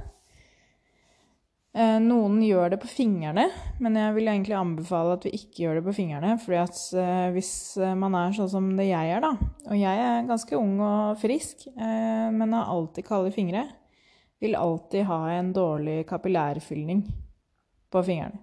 Eh, 1.78 2.00
noen 2.02 2.40
gjør 2.42 2.72
det 2.74 2.80
på 2.82 2.90
fingrene, 2.90 3.44
men 3.78 3.98
jeg 4.00 4.14
vil 4.16 4.30
egentlig 4.32 4.56
anbefale 4.58 5.14
at 5.20 5.26
vi 5.28 5.36
ikke 5.38 5.68
gjør 5.68 5.78
det 5.78 5.84
på 5.86 5.94
fingrene. 6.00 6.32
fordi 6.42 6.58
at 6.58 6.78
eh, 6.98 7.28
hvis 7.36 7.52
eh, 7.78 7.94
man 7.94 8.16
er 8.18 8.34
sånn 8.34 8.50
som 8.50 8.70
det 8.78 8.88
jeg 8.88 9.12
er, 9.14 9.22
da 9.22 9.36
Og 9.70 9.76
jeg 9.78 10.02
er 10.02 10.26
ganske 10.26 10.58
ung 10.58 10.80
og 10.82 11.20
frisk, 11.22 11.68
men 11.78 12.56
har 12.58 12.72
alltid 12.74 13.06
kalde 13.06 13.34
fingre. 13.36 13.68
Vil 14.42 14.58
alltid 14.58 15.06
ha 15.06 15.20
en 15.36 15.52
dårlig 15.54 16.08
kapillærfylning 16.10 17.04
på 17.92 18.04
fingrene. 18.08 18.42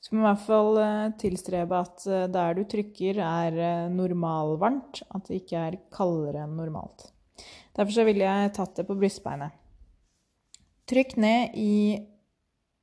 Så 0.00 0.14
må 0.14 0.22
i 0.22 0.26
hvert 0.26 0.42
fall 0.46 0.78
tilstrebe 1.18 1.78
at 1.78 2.04
der 2.30 2.54
du 2.54 2.62
trykker, 2.62 3.18
er 3.18 3.88
normalvarmt. 3.90 5.02
At 5.14 5.26
det 5.26 5.40
ikke 5.42 5.62
er 5.62 5.78
kaldere 5.94 6.44
enn 6.44 6.54
normalt. 6.58 7.08
Derfor 7.74 7.92
så 7.92 8.06
ville 8.06 8.26
jeg 8.26 8.54
tatt 8.54 8.78
det 8.78 8.86
på 8.86 8.98
brystbeinet. 8.98 9.54
Trykk 10.86 11.16
ned 11.18 11.58
i 11.58 11.72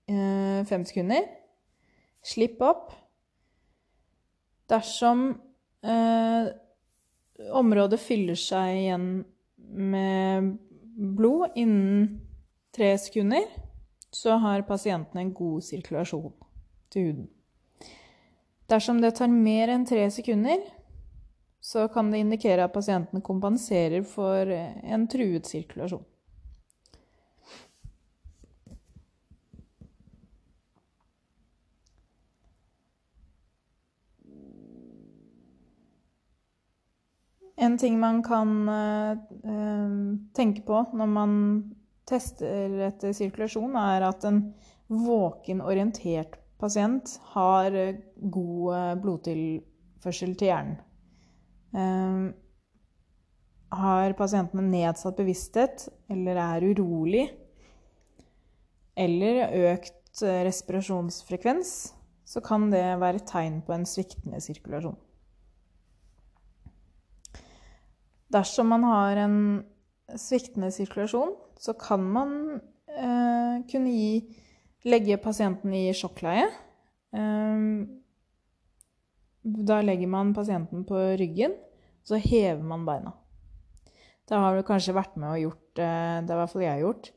fem 0.08 0.84
sekunder. 0.86 1.26
Slipp 2.24 2.62
opp. 2.64 2.92
Dersom 4.72 5.26
eh, 5.84 6.52
området 7.52 8.00
fyller 8.02 8.38
seg 8.40 8.78
igjen 8.80 9.08
med 9.74 10.54
blod 11.18 11.58
innen 11.60 12.22
tre 12.74 12.94
sekunder, 12.98 13.46
så 14.14 14.38
har 14.42 14.66
pasienten 14.68 15.20
en 15.20 15.34
god 15.34 15.66
sirkulasjon 15.66 16.32
til 16.94 17.10
huden. 17.10 17.28
Dersom 18.70 19.02
det 19.04 19.16
tar 19.18 19.30
mer 19.30 19.74
enn 19.74 19.86
tre 19.86 20.06
sekunder, 20.14 20.62
så 21.64 21.88
kan 21.92 22.10
det 22.12 22.24
indikere 22.24 22.66
at 22.66 22.74
pasienten 22.74 23.22
kompenserer 23.24 24.04
for 24.08 24.50
en 24.50 25.08
truet 25.12 25.48
sirkulasjon. 25.50 26.04
En 37.56 37.78
ting 37.78 38.00
man 38.02 38.24
kan 38.26 38.70
uh, 38.70 39.18
tenke 40.34 40.64
på 40.66 40.80
når 40.98 41.10
man 41.10 41.36
tester 42.10 42.80
etter 42.90 43.14
sirkulasjon, 43.16 43.76
er 43.80 44.08
at 44.10 44.26
en 44.28 44.42
våken, 44.92 45.62
orientert 45.64 46.40
pasient 46.60 47.16
har 47.34 47.76
god 48.18 49.00
blodtilførsel 49.04 50.36
til 50.40 50.50
hjernen. 50.50 50.76
Har 53.74 54.14
pasienten 54.20 54.68
nedsatt 54.70 55.18
bevissthet 55.18 55.88
eller 56.12 56.40
er 56.44 56.68
urolig, 56.74 57.24
eller 59.00 59.48
økt 59.72 60.22
respirasjonsfrekvens, 60.22 61.74
så 62.28 62.44
kan 62.46 62.70
det 62.72 62.86
være 63.02 63.24
tegn 63.28 63.62
på 63.66 63.74
en 63.74 63.88
sviktende 63.90 64.44
sirkulasjon. 64.44 65.00
Dersom 68.34 68.72
man 68.74 68.86
har 68.88 69.20
en 69.24 69.36
sviktende 70.20 70.72
sirkulasjon, 70.74 71.36
så 71.60 71.76
kan 71.78 72.04
man 72.04 72.32
eh, 72.90 73.62
kunne 73.70 73.94
gi, 73.94 74.40
legge 74.90 75.20
pasienten 75.22 75.74
i 75.78 75.86
sjokkleie. 75.96 76.48
Eh, 77.14 77.68
da 79.44 79.82
legger 79.84 80.08
man 80.08 80.34
pasienten 80.34 80.86
på 80.88 81.00
ryggen, 81.20 81.54
så 82.04 82.16
hever 82.16 82.64
man 82.64 82.86
beina. 82.88 83.14
Det 84.28 84.40
har 84.40 84.56
du 84.56 84.64
kanskje 84.64 84.96
vært 84.96 85.18
med 85.20 85.34
og 85.34 85.42
gjort 85.42 85.80
eh, 85.84 86.20
Det 86.24 86.32
er 86.32 86.38
i 86.38 86.40
hvert 86.40 86.52
fall 86.54 86.64
jeg 86.64 86.72
har 86.72 86.84
gjort 86.86 87.10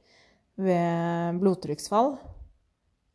ved 0.66 1.40
blodtrykksfall. 1.42 2.12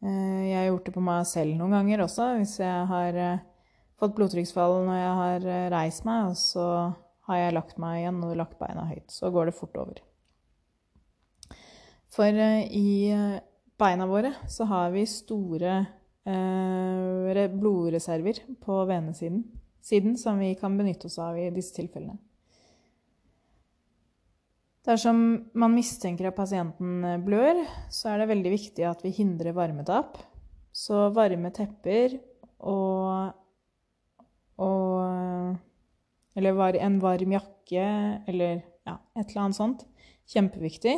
Eh, 0.05 0.41
jeg 0.47 0.57
har 0.57 0.67
gjort 0.69 0.87
det 0.87 0.95
på 0.95 1.03
meg 1.03 1.27
selv 1.27 1.57
noen 1.59 1.75
ganger 1.75 2.05
også, 2.05 2.29
hvis 2.39 2.55
jeg 2.61 2.85
har 2.91 3.19
eh, 3.19 3.43
fått 3.99 4.15
blodtrykksfall 4.17 4.79
når 4.87 5.01
jeg 5.01 5.15
har 5.21 5.47
reist 5.75 6.07
meg, 6.07 6.31
og 6.31 6.39
så 6.39 6.67
har 7.29 7.37
jeg 7.37 7.55
lagt 7.55 7.77
meg 7.81 8.01
igjen 8.01 8.23
og 8.25 8.37
lagt 8.39 8.57
beina 8.59 8.87
høyt. 8.89 9.07
Så 9.13 9.31
går 9.33 9.49
det 9.49 9.57
fort 9.57 9.77
over. 9.81 10.01
For 12.11 12.27
eh, 12.27 12.65
i 12.75 12.91
eh, 13.13 13.39
beina 13.79 14.07
våre 14.09 14.33
så 14.51 14.67
har 14.69 14.91
vi 14.95 15.05
store 15.09 15.77
eh, 16.27 17.47
blodreserver 17.53 18.43
på 18.63 18.83
venesiden 18.89 19.45
siden, 19.81 20.17
som 20.17 20.39
vi 20.39 20.53
kan 20.55 20.77
benytte 20.77 21.07
oss 21.09 21.17
av 21.21 21.39
i 21.39 21.49
disse 21.53 21.75
tilfellene. 21.77 22.19
Dersom 24.85 25.17
man 25.53 25.75
mistenker 25.75 26.29
at 26.29 26.37
pasienten 26.37 27.03
eh, 27.05 27.19
blør, 27.21 27.61
så 27.93 28.11
er 28.11 28.21
det 28.21 28.31
veldig 28.33 28.53
viktig 28.55 28.85
at 28.89 29.03
vi 29.05 29.13
hindrer 29.13 29.53
varmetap. 29.57 30.17
Så 30.73 31.09
varme 31.13 31.51
tepper 31.53 32.15
og, 32.63 33.33
og 34.63 35.57
eller 36.35 36.55
var 36.57 36.77
en 36.79 36.99
varm 37.01 37.33
jakke, 37.35 37.85
eller 38.27 38.61
ja, 38.87 38.97
et 39.17 39.29
eller 39.29 39.43
annet 39.45 39.59
sånt. 39.59 39.85
Kjempeviktig. 40.31 40.95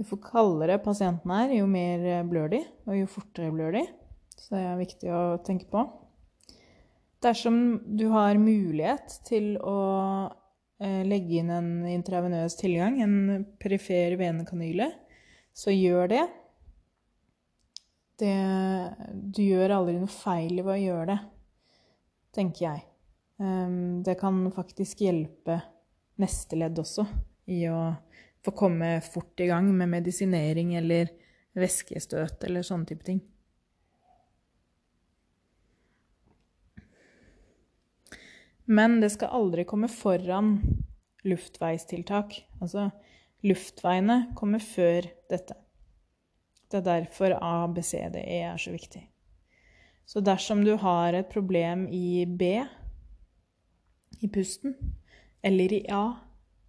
Jo 0.00 0.18
kaldere 0.18 0.80
pasienten 0.82 1.30
er, 1.34 1.52
jo 1.60 1.66
mer 1.70 2.24
blør 2.26 2.50
de, 2.54 2.62
og 2.88 2.96
jo 2.96 3.10
fortere 3.10 3.52
blør 3.54 3.76
de. 3.76 3.84
Så 4.34 4.56
det 4.56 4.62
er 4.66 4.80
viktig 4.80 5.12
å 5.14 5.22
tenke 5.46 5.68
på. 5.70 5.84
Dersom 7.22 7.56
du 7.86 8.08
har 8.10 8.40
mulighet 8.40 9.20
til 9.28 9.54
å 9.62 9.78
eh, 10.82 11.02
legge 11.06 11.38
inn 11.38 11.52
en 11.54 11.70
intravenøs 11.92 12.56
tilgang, 12.58 12.98
en 13.04 13.44
perifer 13.62 14.16
venekanyle, 14.18 14.90
så 15.54 15.70
gjør 15.70 16.10
det. 16.10 16.22
det. 18.24 18.36
Du 19.12 19.44
gjør 19.44 19.76
aldri 19.78 20.00
noe 20.00 20.10
feil 20.10 20.64
ved 20.64 20.74
å 20.74 20.80
gjøre 20.80 21.10
det, 21.12 21.20
tenker 22.34 22.66
jeg. 22.72 22.88
Ehm, 23.42 24.02
det 24.02 24.14
kan 24.14 24.52
faktisk 24.54 25.00
hjelpe 25.02 25.60
neste 26.22 26.58
ledd 26.60 26.78
også 26.78 27.06
i 27.50 27.64
å 27.66 27.94
få 28.44 28.54
komme 28.54 28.94
fort 29.02 29.40
i 29.42 29.48
gang 29.50 29.70
med 29.74 29.90
medisinering 29.90 30.76
eller 30.78 31.10
væskestøt 31.58 32.44
eller 32.46 32.66
sånne 32.66 32.88
type 32.88 33.06
ting. 33.06 33.20
Men 38.64 39.00
det 39.02 39.10
skal 39.16 39.34
aldri 39.34 39.64
komme 39.68 39.90
foran 39.90 40.54
luftveistiltak. 41.26 42.38
Altså 42.62 42.90
luftveiene 43.42 44.34
kommer 44.38 44.62
før 44.62 45.08
dette. 45.30 45.58
Det 46.70 46.78
er 46.78 46.86
derfor 46.86 47.34
ABCDE 47.36 48.22
er 48.22 48.62
så 48.62 48.72
viktig. 48.72 49.02
Så 50.06 50.22
dersom 50.24 50.62
du 50.64 50.76
har 50.80 51.14
et 51.14 51.28
problem 51.30 51.84
i 51.92 52.24
B, 52.26 52.62
i 54.22 54.30
pusten 54.32 54.74
eller 55.42 55.72
i 55.72 55.82
A, 55.90 56.04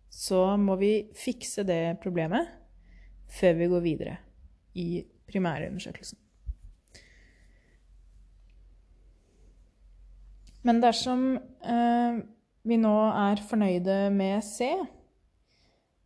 så 0.10 0.58
må 0.58 0.76
vi 0.82 0.94
fikse 1.18 1.66
det 1.66 2.00
problemet 2.04 2.50
før 3.34 3.58
vi 3.58 3.70
går 3.72 3.84
videre 3.86 4.18
i 4.78 5.04
primærundersøkelsen. 5.30 6.20
Men 10.63 10.80
dersom 10.80 11.26
eh, 11.36 12.22
vi 12.63 12.78
nå 12.80 12.94
er 13.10 13.42
fornøyde 13.50 13.98
med 14.16 14.44
C, 14.48 14.70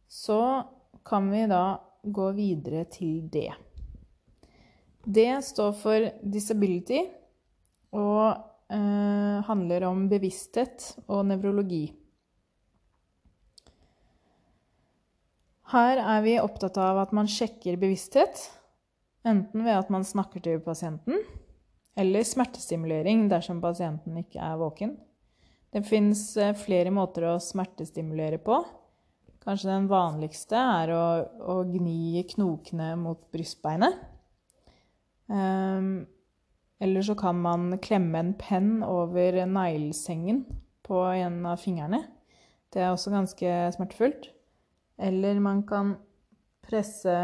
så 0.07 0.41
kan 1.05 1.29
vi 1.31 1.43
da 1.49 1.77
gå 2.01 2.31
videre 2.35 2.85
til 2.89 3.27
D. 3.29 3.45
D 5.05 5.27
står 5.43 5.75
for 5.77 6.07
disability 6.23 7.03
og 7.95 8.46
eh, 8.73 9.37
handler 9.47 9.87
om 9.89 10.05
bevissthet 10.11 10.93
og 11.07 11.25
nevrologi. 11.29 11.85
Her 15.67 15.99
er 15.99 16.21
vi 16.23 16.37
opptatt 16.39 16.77
av 16.79 17.01
at 17.01 17.11
man 17.15 17.27
sjekker 17.27 17.75
bevissthet, 17.79 18.39
enten 19.27 19.65
ved 19.65 19.75
at 19.75 19.91
man 19.91 20.07
snakker 20.07 20.43
til 20.43 20.61
pasienten, 20.63 21.19
eller 21.97 22.23
smertestimulering 22.23 23.25
dersom 23.31 23.59
pasienten 23.59 24.15
ikke 24.21 24.39
er 24.39 24.59
våken. 24.61 24.95
Det 25.73 25.83
fins 25.83 26.29
eh, 26.39 26.55
flere 26.55 26.93
måter 26.95 27.27
å 27.27 27.37
smertestimulere 27.43 28.39
på. 28.39 28.61
Kanskje 29.43 29.71
den 29.71 29.87
vanligste 29.91 30.59
er 30.59 30.91
å, 30.95 31.03
å 31.39 31.61
gni 31.67 32.23
knokene 32.31 32.93
mot 32.99 33.19
brystbeinet. 33.31 33.99
Um, 35.27 36.07
eller 36.79 37.01
så 37.01 37.15
kan 37.15 37.41
man 37.41 37.77
klemme 37.81 38.19
en 38.19 38.33
penn 38.37 38.83
over 38.85 39.39
neglesengen 39.45 40.43
på 40.85 41.01
en 41.09 41.45
av 41.45 41.57
fingrene. 41.57 42.03
Det 42.73 42.83
er 42.83 42.91
også 42.93 43.13
ganske 43.13 43.53
smertefullt. 43.73 44.29
Eller 44.97 45.39
man 45.41 45.63
kan 45.67 45.95
presse 46.65 47.15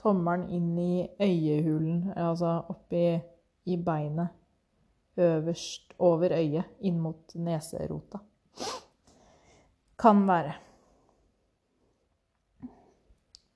tommelen 0.00 0.48
inn 0.52 0.72
i 0.78 1.06
øyehulen, 1.20 2.12
altså 2.16 2.58
oppi 2.72 3.18
i 3.66 3.76
beinet. 3.76 4.32
Øverst 5.16 5.94
over 5.98 6.32
øyet, 6.36 6.64
inn 6.80 7.00
mot 7.00 7.32
neserota. 7.40 8.20
Kan 9.96 10.26
være. 10.28 10.52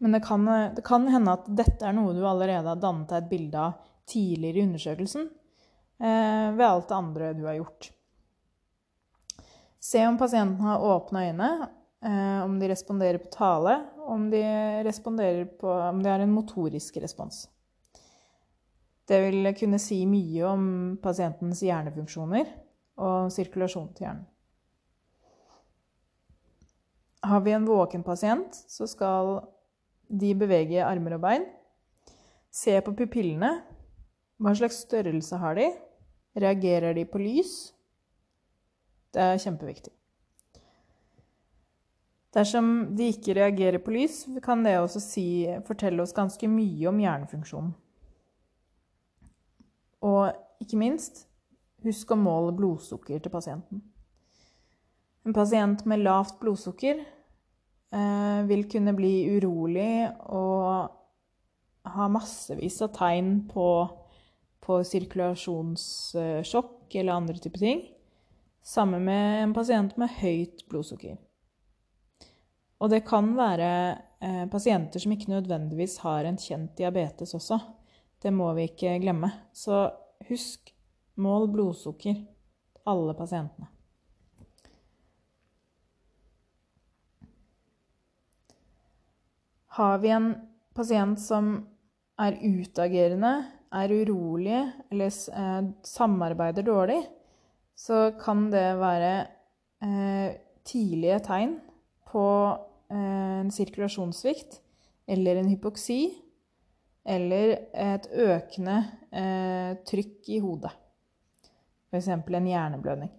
Men 0.01 0.17
det 0.17 0.23
kan, 0.25 0.47
det 0.77 0.85
kan, 0.85 1.05
hende 1.13 1.37
at 1.37 1.49
dette 1.53 1.85
er 1.85 1.93
noe 1.93 2.15
du 2.17 2.25
allerede 2.25 2.73
har 2.73 2.81
dannet 2.81 3.11
deg 3.13 3.21
et 3.21 3.33
bilde 3.33 3.61
av 3.61 3.90
tidligere 4.11 4.61
i 4.61 4.67
undersøkelsen 4.69 5.29
eh, 6.01 6.49
ved 6.57 6.67
alt 6.67 6.89
det 6.91 6.97
andre 6.97 7.33
du 7.39 7.45
har 7.49 7.59
gjort. 7.61 7.91
Se 9.81 10.03
om 10.07 10.19
pasienten 10.21 10.61
har 10.67 10.83
åpne 10.85 11.23
øyne, 11.31 11.51
eh, 12.05 12.41
om 12.45 12.59
de 12.61 12.69
responderer 12.69 13.23
på 13.23 13.31
tale, 13.33 13.79
om 14.05 14.29
de, 14.31 14.43
på, 15.61 15.71
om 15.71 16.03
de 16.03 16.11
har 16.11 16.21
en 16.21 16.35
motorisk 16.35 16.99
respons. 17.01 17.47
Det 19.09 19.19
vil 19.25 19.55
kunne 19.59 19.81
si 19.83 20.05
mye 20.07 20.43
om 20.47 20.67
pasientens 21.03 21.63
hjernefunksjoner 21.67 22.51
og 23.01 23.33
sirkulasjon 23.35 23.89
til 23.97 24.07
hjernen. 24.07 24.27
Har 27.21 27.41
vi 27.45 27.53
en 27.53 27.67
våken 27.69 28.05
pasient, 28.05 28.55
så 28.55 28.87
skal 28.89 29.41
de 30.09 30.31
bevege 30.39 30.85
armer 30.85 31.17
og 31.19 31.25
bein. 31.25 31.45
Se 32.51 32.79
på 32.85 32.95
pupillene. 32.97 33.51
Hva 34.41 34.55
slags 34.57 34.83
størrelse 34.87 35.37
har 35.37 35.59
de? 35.59 35.69
Reagerer 36.41 36.95
de 36.97 37.05
på 37.05 37.21
lys? 37.21 37.55
Det 39.13 39.21
er 39.21 39.41
kjempeviktig. 39.43 39.93
Dersom 42.31 42.67
de 42.97 43.09
ikke 43.11 43.35
reagerer 43.35 43.83
på 43.83 43.91
lys, 43.91 44.23
kan 44.43 44.63
det 44.65 44.77
også 44.79 45.03
si, 45.03 45.27
fortelle 45.67 46.03
oss 46.05 46.15
ganske 46.15 46.47
mye 46.49 46.87
om 46.89 47.01
hjernefunksjonen. 47.03 47.73
Og 50.07 50.63
ikke 50.63 50.79
minst, 50.81 51.25
husk 51.85 52.13
å 52.15 52.21
måle 52.21 52.55
blodsukker 52.57 53.19
til 53.21 53.33
pasienten. 53.33 53.83
En 55.27 55.37
pasient 55.37 55.83
med 55.91 56.01
lavt 56.01 56.39
blodsukker 56.41 57.03
eh, 57.03 58.41
vil 58.49 58.65
kunne 58.71 58.95
bli 58.97 59.13
urolig 59.35 60.07
og 60.33 60.97
ha 61.91 62.09
massevis 62.13 62.79
av 62.87 62.95
tegn 62.97 63.35
på, 63.51 63.67
på 64.61 64.85
sirkulasjonssjokk 64.85 66.95
eller 66.95 67.13
andre 67.13 67.39
typer 67.41 67.59
ting. 67.63 67.81
Sammen 68.63 69.05
med 69.05 69.43
en 69.43 69.55
pasient 69.57 69.97
med 70.01 70.09
høyt 70.21 70.67
blodsukker. 70.69 71.17
Og 72.81 72.91
det 72.93 73.03
kan 73.09 73.33
være 73.37 73.71
eh, 74.25 74.45
pasienter 74.53 75.03
som 75.03 75.13
ikke 75.13 75.33
nødvendigvis 75.33 75.99
har 76.05 76.25
en 76.25 76.39
kjent 76.41 76.77
diabetes 76.79 77.35
også. 77.37 77.59
Det 78.21 78.33
må 78.33 78.53
vi 78.57 78.63
ikke 78.69 78.99
glemme. 79.03 79.31
Så 79.53 79.91
husk 80.29 80.73
mål 81.21 81.49
blodsukker. 81.53 82.15
Alle 82.89 83.13
pasientene. 83.15 83.69
Har 89.77 90.01
vi 90.03 90.09
en 90.11 90.33
pasient 90.75 91.21
som 91.21 91.53
er 92.21 92.37
utagerende, 92.41 93.45
er 93.71 93.93
urolige 93.95 94.63
eller 94.91 95.11
eh, 95.11 95.69
samarbeider 95.87 96.67
dårlig, 96.67 97.01
så 97.77 98.11
kan 98.21 98.49
det 98.53 98.67
være 98.81 99.13
eh, 99.85 100.35
tidlige 100.67 101.21
tegn 101.27 101.55
på 102.11 102.25
eh, 102.91 103.39
en 103.41 103.53
sirkulasjonssvikt 103.55 104.61
eller 105.11 105.41
en 105.41 105.49
hypoksi 105.51 106.03
eller 107.11 107.57
et 107.73 108.11
økende 108.13 108.77
eh, 109.11 109.79
trykk 109.89 110.29
i 110.35 110.43
hodet. 110.43 110.73
F.eks. 111.91 112.11
en 112.11 112.47
hjerneblødning. 112.47 113.11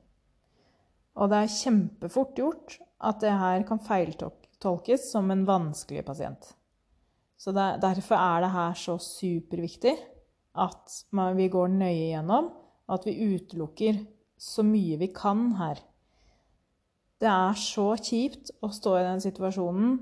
Og 1.20 1.32
det 1.32 1.42
er 1.42 1.56
kjempefort 1.58 2.38
gjort 2.38 2.78
at 3.04 3.20
det 3.24 3.34
her 3.36 3.66
kan 3.68 3.82
feiltolkes 3.84 5.10
som 5.12 5.32
en 5.34 5.44
vanskelig 5.48 6.06
pasient. 6.08 6.54
Så 7.42 7.52
Derfor 7.52 8.16
er 8.16 8.44
det 8.44 8.52
her 8.54 8.74
så 8.78 8.98
superviktig 9.02 9.96
at 10.58 10.96
vi 11.38 11.48
går 11.52 11.72
nøye 11.74 12.12
gjennom, 12.12 12.52
og 12.88 12.98
at 12.98 13.08
vi 13.08 13.36
utelukker 13.36 14.02
så 14.42 14.66
mye 14.66 14.98
vi 15.00 15.12
kan 15.16 15.52
her. 15.60 15.80
Det 17.22 17.30
er 17.30 17.60
så 17.60 17.92
kjipt 18.02 18.50
å 18.66 18.72
stå 18.74 18.98
i 18.98 19.06
den 19.06 19.22
situasjonen 19.22 20.00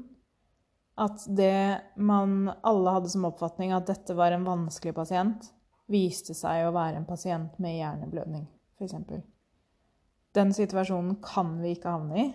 at 0.99 1.23
det 1.31 1.95
man 1.95 2.49
alle 2.67 2.93
hadde 2.95 3.12
som 3.12 3.27
oppfatning 3.27 3.71
at 3.75 3.88
dette 3.88 4.15
var 4.15 4.35
en 4.35 4.47
vanskelig 4.47 4.93
pasient, 4.95 5.51
viste 5.89 6.35
seg 6.38 6.67
å 6.67 6.73
være 6.75 6.99
en 6.99 7.07
pasient 7.07 7.55
med 7.62 7.77
hjerneblødning, 7.77 8.45
f.eks. 8.77 8.95
Den 10.38 10.51
situasjonen 10.53 11.17
kan 11.23 11.55
vi 11.63 11.73
ikke 11.75 11.93
havne 11.95 12.19
i. 12.21 12.27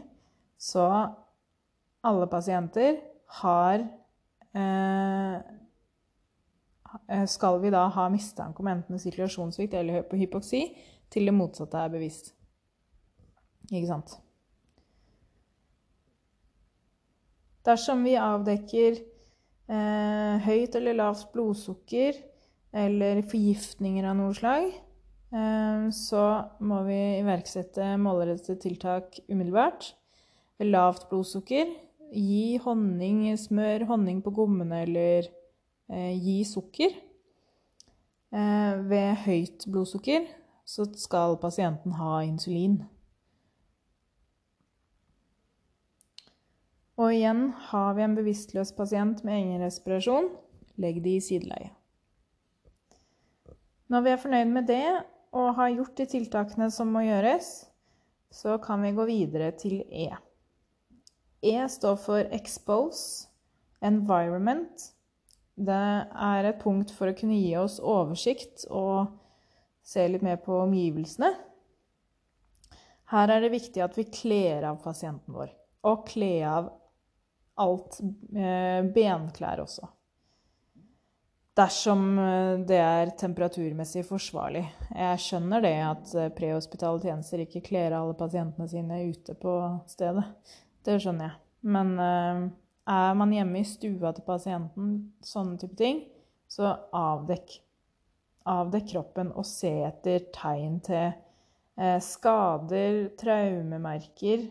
Så 0.59 0.85
alle 2.05 2.27
pasienter 2.31 2.99
har 3.41 3.85
eh, 4.57 5.37
Skal 7.27 7.59
vi 7.63 7.73
da 7.75 7.89
ha 7.91 8.09
mistanke 8.13 8.63
om 8.63 8.69
enten 8.71 9.01
sirkulasjonssvikt 9.03 9.75
eller 9.79 10.05
hypoksi 10.15 10.61
til 11.11 11.27
det 11.27 11.35
motsatte 11.35 11.81
er 11.81 11.91
bevisst? 11.93 12.33
Ikke 13.73 13.89
sant? 13.89 14.15
Dersom 17.65 18.03
vi 18.05 18.13
avdekker 18.21 18.99
eh, 19.73 20.45
høyt 20.45 20.75
eller 20.77 20.99
lavt 20.99 21.31
blodsukker 21.33 22.19
eller 22.75 23.23
forgiftninger 23.31 24.05
av 24.11 24.19
noe 24.19 24.35
slag, 24.37 24.67
eh, 25.33 25.87
så 25.95 26.25
må 26.61 26.83
vi 26.89 27.01
iverksette 27.23 27.95
målrettede 28.03 28.61
tiltak 28.67 29.17
umiddelbart. 29.31 29.95
Ved 30.61 30.71
lavt 30.75 31.09
blodsukker 31.09 31.73
gi 32.15 32.59
honning, 32.63 33.33
smør 33.41 33.89
honning 33.89 34.21
på 34.23 34.35
gommene 34.37 34.85
eller 34.85 35.31
eh, 35.31 35.41
gi 35.89 36.39
sukker. 36.49 36.95
Eh, 38.35 38.73
ved 38.89 39.21
høyt 39.27 39.67
blodsukker 39.71 40.27
så 40.65 40.87
skal 40.99 41.37
pasienten 41.39 41.95
ha 42.01 42.23
insulin. 42.25 42.81
Og 46.99 47.11
igjen 47.11 47.49
har 47.71 47.95
vi 47.97 48.05
en 48.07 48.15
bevisstløs 48.15 48.73
pasient 48.75 49.25
med 49.27 49.37
egen 49.41 49.63
respirasjon, 49.63 50.31
legg 50.79 51.01
de 51.05 51.17
i 51.19 51.23
sideleie. 51.23 51.73
Når 53.91 54.05
vi 54.05 54.13
er 54.15 54.23
fornøyd 54.23 54.53
med 54.55 54.69
det 54.71 54.87
og 55.35 55.55
har 55.59 55.75
gjort 55.75 55.99
de 55.99 56.07
tiltakene 56.09 56.71
som 56.73 56.91
må 56.95 57.05
gjøres, 57.05 57.67
så 58.35 58.57
kan 58.63 58.83
vi 58.83 58.95
gå 58.95 59.07
videre 59.11 59.51
til 59.59 59.83
E. 59.91 60.09
E 61.43 61.69
står 61.69 61.99
for 62.01 62.35
expose, 62.35 63.29
environment. 63.83 64.94
Det 65.55 65.75
er 66.11 66.49
et 66.49 66.63
punkt 66.63 66.91
for 66.95 67.11
å 67.11 67.17
kunne 67.17 67.39
gi 67.39 67.53
oss 67.61 67.79
oversikt 67.79 68.67
og 68.75 69.13
se 69.87 70.07
litt 70.09 70.25
mer 70.25 70.41
på 70.43 70.57
omgivelsene. 70.65 71.31
Her 73.13 73.31
er 73.31 73.45
det 73.45 73.53
viktig 73.53 73.83
at 73.85 73.99
vi 73.99 74.09
kler 74.11 74.65
av 74.67 74.81
pasienten 74.83 75.37
vår, 75.37 75.53
og 75.87 76.07
kle 76.09 76.33
av 76.49 76.73
alt 77.63 78.01
eh, 78.01 78.81
benklær 78.95 79.63
også. 79.63 79.87
Dersom 81.55 82.19
eh, 82.19 82.65
det 82.67 82.81
er 82.81 83.13
temperaturmessig 83.21 84.03
forsvarlig. 84.09 84.65
Jeg 84.91 85.23
skjønner 85.23 85.63
det 85.63 85.77
at 85.87 86.15
eh, 86.19 86.33
prehospitale 86.35 87.05
tjenester 87.05 87.45
ikke 87.45 87.63
kler 87.69 87.93
av 87.93 88.09
alle 88.09 88.19
pasientene 88.19 88.67
sine 88.73 89.05
ute 89.13 89.37
på 89.39 89.55
stedet. 89.93 90.27
Det 90.83 90.99
skjønner 90.99 91.29
jeg. 91.29 91.41
Men 91.65 91.95
er 92.87 93.15
man 93.17 93.33
hjemme 93.33 93.61
i 93.61 93.69
stua 93.69 94.13
til 94.13 94.27
pasienten, 94.27 94.89
sånne 95.25 95.59
type 95.61 95.77
ting, 95.79 96.03
så 96.51 96.75
avdekk. 96.95 97.59
Avdekk 98.51 98.91
kroppen 98.93 99.31
og 99.33 99.47
se 99.49 99.73
etter 99.87 100.27
tegn 100.35 100.81
til 100.85 101.15
uh, 101.81 102.01
skader, 102.05 103.15
traumemerker, 103.21 104.45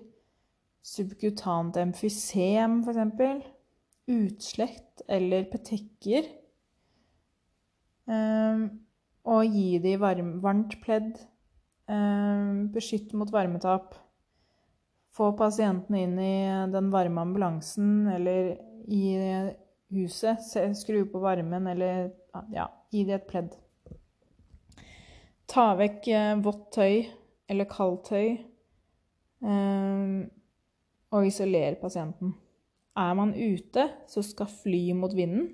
subkutant 0.84 1.78
emfysem 1.80 2.82
f.eks., 2.84 3.52
utslett 4.14 5.04
eller 5.08 5.46
petekker. 5.52 6.26
Um, 8.10 8.66
og 9.24 9.46
gi 9.48 9.78
dem 9.80 10.02
varmt 10.44 10.76
pledd. 10.84 11.22
Um, 11.88 12.72
beskytt 12.74 13.14
mot 13.16 13.32
varmetap 13.32 13.96
få 15.14 15.32
pasientene 15.38 16.04
inn 16.06 16.20
i 16.20 16.36
den 16.74 16.90
varme 16.94 17.22
ambulansen 17.22 18.08
eller 18.16 18.56
i 18.88 19.04
huset, 19.94 20.42
skru 20.78 21.06
på 21.06 21.20
varmen 21.20 21.68
eller 21.68 22.12
ja, 22.52 22.68
gi 22.90 23.04
dem 23.06 23.20
et 23.20 23.28
pledd. 23.30 23.52
Ta 25.50 25.74
vekk 25.78 26.08
eh, 26.10 26.36
vått 26.42 26.70
tøy 26.74 27.04
eller 27.52 27.70
kaldt 27.70 28.10
tøy 28.10 28.30
eh, 29.46 30.16
og 31.14 31.28
isolere 31.28 31.78
pasienten. 31.82 32.34
Er 32.98 33.14
man 33.18 33.34
ute, 33.34 33.88
så 34.10 34.22
skal 34.26 34.50
fly 34.50 34.88
mot 34.98 35.14
vinden. 35.18 35.52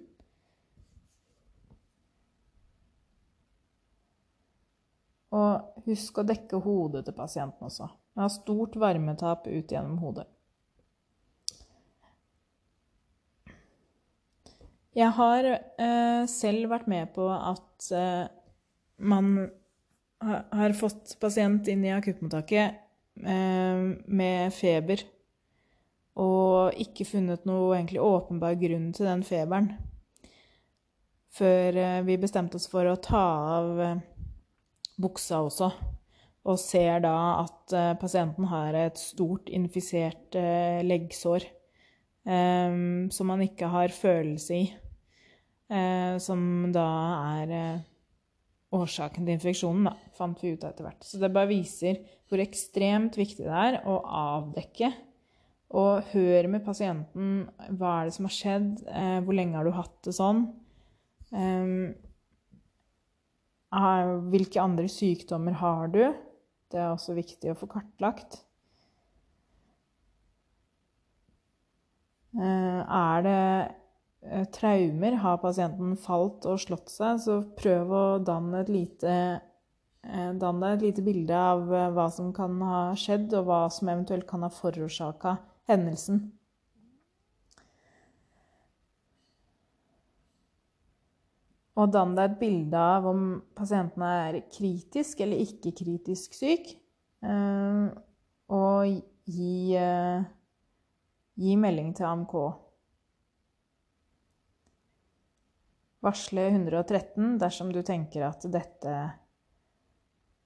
Og 5.35 5.83
husk 5.85 6.19
å 6.19 6.25
dekke 6.25 6.63
hodet 6.63 7.03
til 7.05 7.15
pasienten 7.15 7.67
også. 7.67 7.89
Jeg 8.19 8.25
har 8.25 8.31
stort 8.33 8.73
varmetap 8.75 9.45
ut 9.47 9.69
gjennom 9.71 9.99
hodet. 10.03 10.25
Jeg 14.99 15.13
har 15.15 15.45
eh, 15.47 16.25
selv 16.27 16.67
vært 16.73 16.89
med 16.91 17.13
på 17.15 17.29
at 17.31 17.85
eh, 17.95 18.25
man 19.07 19.29
ha, 20.19 20.41
har 20.51 20.75
fått 20.75 21.13
pasient 21.23 21.69
inn 21.71 21.85
i 21.87 21.93
akuttmottaket 21.95 22.81
eh, 23.23 23.85
med 24.03 24.51
feber 24.51 25.05
og 26.19 26.75
ikke 26.83 27.07
funnet 27.07 27.47
noe 27.47 27.77
egentlig 27.77 28.03
åpenbar 28.03 28.59
grunn 28.59 28.89
til 28.91 29.07
den 29.07 29.23
feberen. 29.23 29.71
Før 31.39 31.79
eh, 31.85 32.01
vi 32.03 32.19
bestemte 32.19 32.59
oss 32.59 32.67
for 32.67 32.91
å 32.91 32.99
ta 32.99 33.23
av 33.61 33.81
eh, 33.85 34.03
buksa 34.99 35.39
også. 35.47 35.71
Og 36.49 36.57
ser 36.57 37.03
da 37.03 37.15
at 37.43 37.73
eh, 37.77 37.95
pasienten 38.01 38.47
har 38.49 38.73
et 38.77 38.97
stort 38.97 39.51
infisert 39.53 40.35
eh, 40.39 40.79
leggsår 40.85 41.45
eh, 41.45 42.77
som 43.13 43.29
man 43.29 43.43
ikke 43.45 43.69
har 43.69 43.93
følelse 43.93 44.57
i. 44.57 44.63
Eh, 45.69 46.15
som 46.17 46.71
da 46.73 46.87
er 47.37 47.83
årsaken 48.73 49.25
til 49.25 49.35
infeksjonen, 49.35 49.89
da, 49.89 49.93
fant 50.17 50.41
vi 50.41 50.53
ut 50.53 50.65
etter 50.65 50.85
hvert. 50.85 51.05
Så 51.05 51.21
det 51.21 51.31
bare 51.33 51.51
viser 51.51 52.01
hvor 52.29 52.41
ekstremt 52.41 53.17
viktig 53.17 53.45
det 53.45 53.53
er 53.53 53.79
å 53.89 53.99
avdekke 54.05 54.91
og 55.77 56.09
høre 56.15 56.49
med 56.49 56.65
pasienten 56.65 57.43
hva 57.77 57.99
er 57.99 58.09
det 58.09 58.15
som 58.15 58.25
har 58.25 58.33
skjedd, 58.33 58.69
hvor 59.25 59.35
lenge 59.37 59.57
har 59.57 59.65
du 59.67 59.73
hatt 59.75 59.97
det 60.05 60.13
sånn, 60.17 60.47
eh, 61.29 61.93
hvilke 64.33 64.63
andre 64.63 64.89
sykdommer 64.89 65.57
har 65.61 65.93
du? 65.93 66.01
Det 66.69 66.79
er 66.79 66.91
også 66.91 67.15
viktig 67.17 67.51
å 67.51 67.57
få 67.57 67.69
kartlagt. 67.71 68.43
Eh, 72.37 72.81
er 72.85 73.21
det 73.25 73.39
Eh, 74.21 74.45
traumer. 74.45 75.15
Har 75.23 75.37
pasienten 75.39 75.95
falt 75.97 76.45
og 76.49 76.59
slått 76.59 76.91
seg, 76.91 77.21
så 77.23 77.37
prøv 77.59 77.93
å 77.95 78.03
danne 78.23 78.63
et 78.63 78.71
lite, 78.73 79.13
eh, 80.03 80.31
danne 80.33 80.73
et 80.73 80.81
lite 80.83 81.01
bilde 81.01 81.35
av 81.35 81.63
hva 81.67 82.11
som 82.11 82.33
kan 82.33 82.59
ha 82.61 82.81
skjedd, 82.95 83.33
og 83.33 83.45
hva 83.45 83.71
som 83.71 83.87
eventuelt 83.87 84.27
kan 84.27 84.41
ha 84.41 84.49
forårsaka 84.49 85.37
hendelsen. 85.69 86.31
Og 91.79 91.91
dann 91.93 92.15
deg 92.17 92.33
et 92.33 92.39
bilde 92.41 92.79
av 92.79 93.07
om 93.07 93.25
pasienten 93.55 94.03
er 94.03 94.41
kritisk 94.51 95.21
eller 95.23 95.39
ikke 95.45 95.71
kritisk 95.79 96.33
syk. 96.35 96.73
Og 98.51 98.89
gi, 99.29 99.77
gi 101.39 101.55
melding 101.61 101.93
til 101.95 102.09
AMK. 102.09 102.35
Varsle 105.99 106.47
113 106.47 107.37
dersom 107.39 107.73
du 107.75 107.81
tenker 107.83 108.23
at 108.29 108.45
dette, 108.47 108.95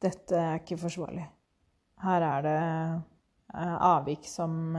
dette 0.02 0.38
er 0.40 0.62
ikke 0.62 0.80
forsvarlig. 0.82 1.28
Her 2.04 2.26
er 2.26 2.46
det 2.48 2.56
eh, 3.54 3.76
avvik 3.86 4.26
som, 4.28 4.74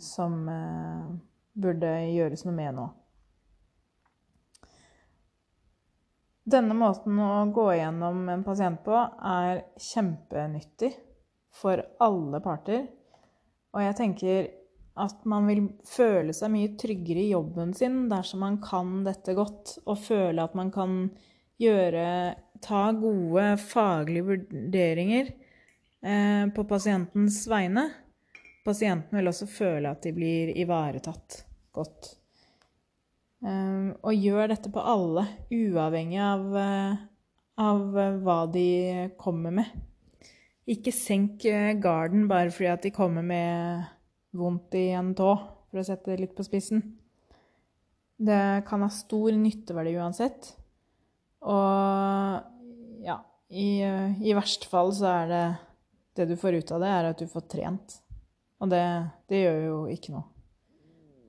som 0.00 0.38
eh, 0.48 1.10
burde 1.52 1.92
gjøres 2.14 2.46
noe 2.48 2.56
med 2.56 2.78
nå. 2.78 2.86
Denne 6.44 6.76
måten 6.76 7.16
å 7.24 7.46
gå 7.56 7.70
gjennom 7.78 8.26
en 8.28 8.44
pasient 8.44 8.82
på 8.84 8.96
er 9.24 9.62
kjempenyttig 9.80 10.92
for 11.54 11.80
alle 12.04 12.40
parter. 12.44 12.84
Og 13.74 13.80
jeg 13.80 13.96
tenker 13.98 14.50
at 15.00 15.24
man 15.26 15.48
vil 15.48 15.64
føle 15.88 16.34
seg 16.36 16.52
mye 16.52 16.74
tryggere 16.78 17.24
i 17.24 17.32
jobben 17.32 17.72
sin 17.74 18.04
dersom 18.10 18.44
man 18.44 18.60
kan 18.62 19.00
dette 19.06 19.34
godt, 19.34 19.78
og 19.88 19.98
føle 20.04 20.44
at 20.44 20.54
man 20.58 20.70
kan 20.74 20.98
gjøre 21.60 22.04
Ta 22.64 22.92
gode 22.96 23.58
faglige 23.60 24.24
vurderinger 24.24 25.26
eh, 26.00 26.46
på 26.54 26.64
pasientens 26.64 27.42
vegne. 27.50 27.90
Pasienten 28.64 29.18
vil 29.18 29.28
også 29.28 29.48
føle 29.50 29.90
at 29.92 30.06
de 30.06 30.14
blir 30.16 30.52
ivaretatt 30.62 31.42
godt. 31.76 32.14
Eh, 33.44 33.88
og 34.00 34.16
gjør 34.16 34.48
dette 34.54 34.70
på 34.72 34.80
alle, 34.80 35.26
uavhengig 35.52 36.20
av, 36.24 36.44
eh, 36.56 37.02
av 37.60 37.82
hva 38.24 38.38
de 38.50 38.68
kommer 39.20 39.52
med. 39.52 39.68
Ikke 40.70 40.94
senk 40.96 41.44
eh, 41.44 41.74
garden 41.76 42.24
bare 42.30 42.52
fordi 42.54 42.70
at 42.72 42.86
de 42.86 42.94
kommer 42.94 43.26
med 43.26 43.84
vondt 44.34 44.74
i 44.80 44.88
en 44.96 45.12
tå, 45.16 45.34
for 45.68 45.82
å 45.82 45.84
sette 45.84 46.14
det 46.14 46.22
litt 46.22 46.36
på 46.36 46.46
spissen. 46.46 46.80
Det 48.16 48.64
kan 48.64 48.80
ha 48.80 48.88
stor 48.88 49.34
nytteverdi 49.36 49.92
uansett. 49.98 50.54
Og 51.44 53.04
ja, 53.04 53.18
i, 53.52 53.82
i 53.84 54.36
verste 54.38 54.70
fall 54.70 54.94
så 54.96 55.10
er 55.10 55.28
det 55.28 55.44
Det 56.14 56.28
du 56.30 56.36
får 56.38 56.54
ut 56.62 56.70
av 56.70 56.80
det, 56.80 56.88
er 56.94 57.08
at 57.10 57.18
du 57.18 57.26
får 57.26 57.42
trent. 57.50 57.96
Og 58.62 58.70
det, 58.70 58.84
det 59.26 59.40
gjør 59.42 59.58
jo 59.66 59.78
ikke 59.90 60.14
noe. 60.14 60.33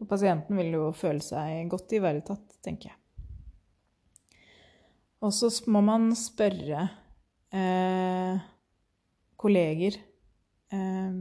Og 0.05 0.09
pasienten 0.11 0.59
vil 0.59 0.75
jo 0.75 0.91
føle 0.93 1.23
seg 1.25 1.65
godt 1.71 1.95
ivaretatt, 1.97 2.59
tenker 2.61 2.91
jeg. 2.91 2.99
Og 5.25 5.31
så 5.33 5.49
må 5.73 5.81
man 5.81 6.11
spørre 6.13 6.83
eh, 7.49 8.43
kolleger, 9.41 9.97
eh, 10.69 11.15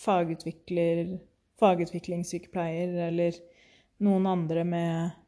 fagutvikler 0.00 1.18
fagutviklingssykepleier 1.60 2.94
eller 3.10 3.36
noen 4.00 4.24
andre 4.30 4.64
med 4.64 5.18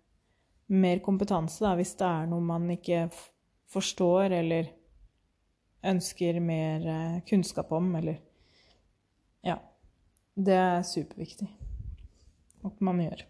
mer 0.72 1.02
kompetanse, 1.04 1.60
da, 1.60 1.74
hvis 1.76 1.92
det 2.00 2.08
er 2.08 2.30
noe 2.30 2.40
man 2.46 2.70
ikke 2.72 3.10
forstår 3.68 4.32
eller 4.38 4.70
ønsker 5.92 6.40
mer 6.40 6.88
eh, 6.88 7.18
kunnskap 7.28 7.76
om, 7.76 7.92
eller 8.00 8.16
Ja. 9.44 9.58
Det 10.32 10.56
er 10.56 10.80
superviktig 10.88 11.50
at 12.66 12.82
man 12.84 13.02
gjør. 13.02 13.26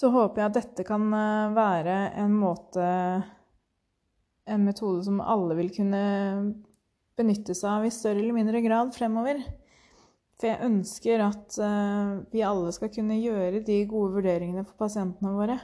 Så 0.00 0.08
håper 0.14 0.40
jeg 0.40 0.50
at 0.50 0.56
dette 0.56 0.86
kan 0.88 1.06
eh, 1.12 1.54
være 1.56 1.96
en 2.22 2.34
måte 2.40 2.84
En 4.50 4.64
metode 4.64 5.04
som 5.06 5.20
alle 5.20 5.54
vil 5.58 5.68
kunne 5.74 6.00
benytte 7.20 7.54
seg 7.54 7.68
av 7.70 7.84
i 7.86 7.92
større 7.92 8.22
eller 8.22 8.34
mindre 8.34 8.62
grad 8.64 8.94
fremover. 8.96 9.42
For 10.40 10.48
jeg 10.48 10.64
ønsker 10.64 11.22
at 11.22 11.58
uh, 11.60 12.22
vi 12.32 12.40
alle 12.42 12.72
skal 12.72 12.90
kunne 12.90 13.18
gjøre 13.20 13.60
de 13.66 13.76
gode 13.86 14.14
vurderingene 14.16 14.64
for 14.64 14.78
pasientene 14.80 15.34
våre, 15.36 15.58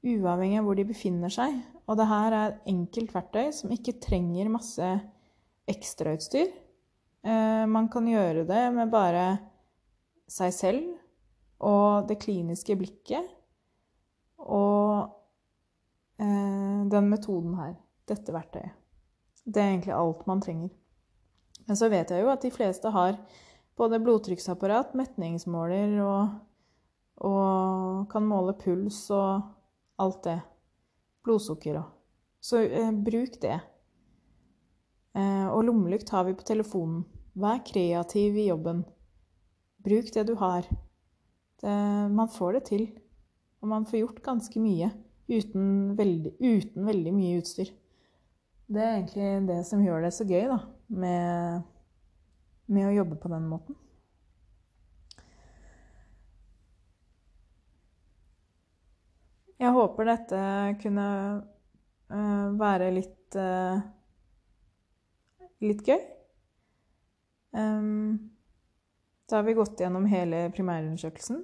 uavhengig 0.00 0.58
av 0.58 0.66
hvor 0.66 0.78
de 0.78 0.86
befinner 0.88 1.30
seg. 1.30 1.58
Og 1.84 2.00
det 2.00 2.08
her 2.08 2.32
er 2.32 2.46
et 2.48 2.70
enkelt 2.72 3.12
verktøy 3.14 3.52
som 3.54 3.74
ikke 3.76 3.98
trenger 4.02 4.48
masse 4.50 4.88
ekstrautstyr. 5.68 6.48
Uh, 7.26 7.68
man 7.68 7.90
kan 7.92 8.08
gjøre 8.08 8.46
det 8.48 8.64
med 8.74 8.90
bare 8.90 9.26
seg 10.30 10.54
selv 10.54 10.86
og 11.66 12.08
det 12.08 12.18
kliniske 12.22 12.76
blikket 12.76 13.28
og 14.42 15.08
eh, 16.20 16.82
den 16.92 17.10
metoden 17.10 17.54
her. 17.58 17.76
Dette 18.06 18.34
verktøyet. 18.34 18.74
Det 19.46 19.62
er 19.62 19.72
egentlig 19.72 19.94
alt 19.94 20.26
man 20.26 20.42
trenger. 20.42 20.70
Men 21.66 21.78
så 21.78 21.88
vet 21.90 22.10
jeg 22.10 22.22
jo 22.22 22.30
at 22.30 22.42
de 22.42 22.52
fleste 22.54 22.90
har 22.94 23.16
både 23.76 24.00
blodtrykksapparat, 24.02 24.94
metningsmåler 24.98 25.96
og, 26.04 26.36
og 27.26 28.06
kan 28.10 28.26
måle 28.26 28.54
puls 28.58 29.00
og 29.14 29.42
alt 30.02 30.22
det. 30.26 30.38
Blodsukker 31.26 31.80
og 31.80 31.92
Så 32.40 32.62
eh, 32.62 32.92
bruk 32.92 33.40
det. 33.42 33.58
Eh, 35.16 35.46
og 35.48 35.64
lommelykt 35.66 36.12
har 36.14 36.28
vi 36.28 36.36
på 36.38 36.46
telefonen. 36.46 37.02
Vær 37.34 37.58
kreativ 37.66 38.36
i 38.38 38.46
jobben. 38.48 38.84
Bruk 39.86 40.10
det 40.14 40.26
du 40.28 40.34
har. 40.40 40.66
Det, 41.62 41.76
man 42.12 42.30
får 42.32 42.58
det 42.58 42.64
til. 42.72 42.88
Og 43.62 43.70
man 43.70 43.86
får 43.86 44.02
gjort 44.02 44.24
ganske 44.26 44.60
mye 44.60 44.90
uten 45.30 45.96
veldig, 45.98 46.36
uten 46.42 46.86
veldig 46.86 47.14
mye 47.14 47.38
utstyr. 47.40 47.70
Det 48.66 48.82
er 48.82 48.92
egentlig 48.98 49.30
det 49.48 49.62
som 49.66 49.82
gjør 49.82 50.04
det 50.04 50.12
så 50.14 50.26
gøy, 50.26 50.44
da, 50.50 50.58
med 50.90 51.64
med 52.66 52.88
å 52.88 52.94
jobbe 52.94 53.18
på 53.22 53.30
den 53.30 53.46
måten. 53.50 53.76
Jeg 59.56 59.72
håper 59.72 60.08
dette 60.10 60.40
kunne 60.82 61.06
uh, 62.12 62.48
være 62.60 62.90
litt 62.92 63.38
uh, 63.40 63.78
litt 65.64 65.86
gøy. 65.86 66.02
Um, 67.56 68.35
da 69.26 69.40
har 69.40 69.46
vi 69.46 69.56
gått 69.58 69.80
gjennom 69.80 70.06
hele 70.10 70.46
primærundersøkelsen 70.54 71.42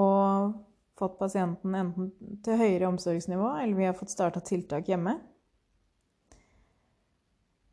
og 0.00 0.52
fått 0.98 1.18
pasienten 1.18 1.74
enten 1.76 2.10
til 2.44 2.60
høyere 2.60 2.88
omsorgsnivå, 2.88 3.48
eller 3.62 3.76
vi 3.76 3.88
har 3.88 3.96
fått 3.96 4.12
starta 4.12 4.40
tiltak 4.44 4.88
hjemme. 4.88 5.16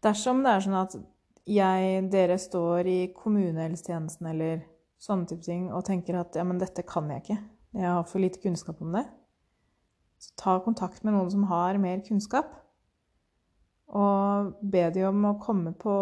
Dersom 0.03 0.43
det 0.43 0.51
er 0.51 0.65
sånn 0.65 0.79
at 0.79 0.97
jeg, 1.49 2.03
dere 2.11 2.37
står 2.39 2.87
i 2.87 2.99
kommunehelsetjenesten 3.15 4.29
eller 4.31 4.63
sånne 5.01 5.27
type 5.29 5.45
ting, 5.45 5.69
og 5.73 5.85
tenker 5.87 6.19
at 6.19 6.35
ja, 6.35 6.45
men 6.47 6.59
dette 6.61 6.85
kan 6.87 7.09
jeg 7.11 7.23
ikke, 7.23 7.39
jeg 7.79 7.87
har 7.87 8.07
for 8.07 8.23
lite 8.23 8.41
kunnskap 8.43 8.81
om 8.83 8.95
det, 8.95 9.05
så 10.19 10.35
ta 10.39 10.57
kontakt 10.63 11.03
med 11.03 11.15
noen 11.15 11.31
som 11.31 11.45
har 11.51 11.79
mer 11.79 12.01
kunnskap. 12.03 12.51
Og 13.95 14.55
be 14.61 14.83
de 14.93 15.05
om 15.07 15.23
å 15.25 15.37
komme 15.41 15.71
på, 15.79 15.93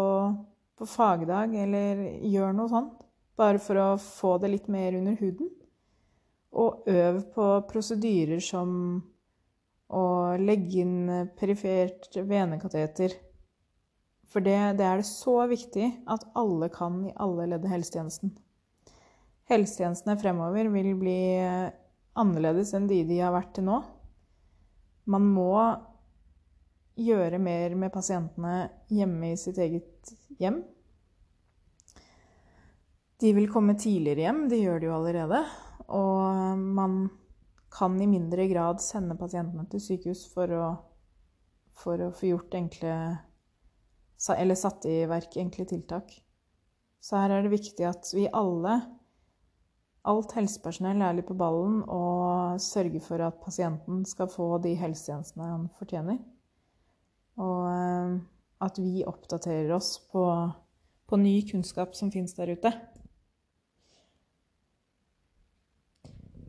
på 0.78 0.86
fagdag, 0.88 1.54
eller 1.58 2.00
gjør 2.24 2.56
noe 2.56 2.70
sånt. 2.72 3.04
Bare 3.38 3.60
for 3.62 3.78
å 3.78 3.88
få 4.02 4.36
det 4.42 4.50
litt 4.54 4.68
mer 4.72 4.96
under 4.98 5.18
huden. 5.20 5.50
Og 6.58 6.88
øv 6.90 7.20
på 7.34 7.46
prosedyrer 7.70 8.40
som 8.42 8.70
å 9.88 10.04
legge 10.40 10.82
inn 10.82 11.28
perifert 11.38 12.10
venekateter. 12.16 13.14
For 14.28 14.44
det, 14.44 14.56
det, 14.78 14.84
er 14.84 15.00
det 15.00 15.08
så 15.08 15.38
viktig 15.48 15.86
at 16.10 16.26
alle 16.36 16.68
kan 16.72 17.00
i 17.08 17.14
alle 17.16 17.46
ledd 17.48 17.64
i 17.64 17.72
helsetjenesten. 17.72 18.34
Helsetjenestene 19.48 20.18
fremover 20.20 20.68
vil 20.74 20.90
bli 21.00 21.20
annerledes 22.18 22.74
enn 22.76 22.88
de 22.90 23.00
de 23.08 23.22
har 23.22 23.32
vært 23.32 23.54
til 23.56 23.68
nå. 23.70 23.78
Man 25.08 25.30
må 25.32 25.54
gjøre 26.98 27.38
mer 27.40 27.76
med 27.78 27.94
pasientene 27.94 28.68
hjemme 28.92 29.32
i 29.32 29.38
sitt 29.40 29.60
eget 29.62 29.86
hjem. 30.40 30.62
De 33.18 33.32
vil 33.34 33.48
komme 33.50 33.74
tidligere 33.78 34.28
hjem, 34.28 34.44
det 34.50 34.60
gjør 34.62 34.78
de 34.78 34.86
jo 34.86 34.98
allerede. 34.98 35.40
Og 35.88 36.58
man 36.58 37.00
kan 37.74 37.96
i 38.00 38.06
mindre 38.10 38.46
grad 38.50 38.82
sende 38.82 39.16
pasientene 39.18 39.66
til 39.70 39.82
sykehus 39.82 40.26
for 40.32 40.52
å, 40.54 40.68
for 41.76 42.00
å 42.04 42.12
få 42.14 42.32
gjort 42.32 42.54
enkle 42.58 42.94
Eller 44.34 44.58
satt 44.58 44.82
i 44.90 45.04
verk 45.06 45.36
enkle 45.38 45.64
tiltak. 45.70 46.10
Så 46.98 47.20
her 47.20 47.30
er 47.30 47.44
det 47.44 47.52
viktig 47.52 47.84
at 47.86 48.08
vi 48.10 48.24
alle, 48.34 48.80
alt 50.02 50.32
helsepersonell, 50.34 51.04
er 51.06 51.14
litt 51.14 51.28
på 51.28 51.36
ballen 51.38 51.84
og 51.86 52.58
sørger 52.58 53.04
for 53.04 53.22
at 53.22 53.38
pasienten 53.44 54.02
skal 54.10 54.26
få 54.32 54.48
de 54.64 54.74
helsetjenestene 54.80 55.52
han 55.52 55.68
fortjener. 55.78 56.18
Og 57.38 57.62
eh, 57.70 58.18
at 58.64 58.80
vi 58.82 59.04
oppdaterer 59.06 59.70
oss 59.76 59.96
på, 60.12 60.24
på 61.06 61.20
ny 61.20 61.40
kunnskap 61.48 61.94
som 61.96 62.10
finnes 62.14 62.34
der 62.36 62.48
ute. 62.56 62.72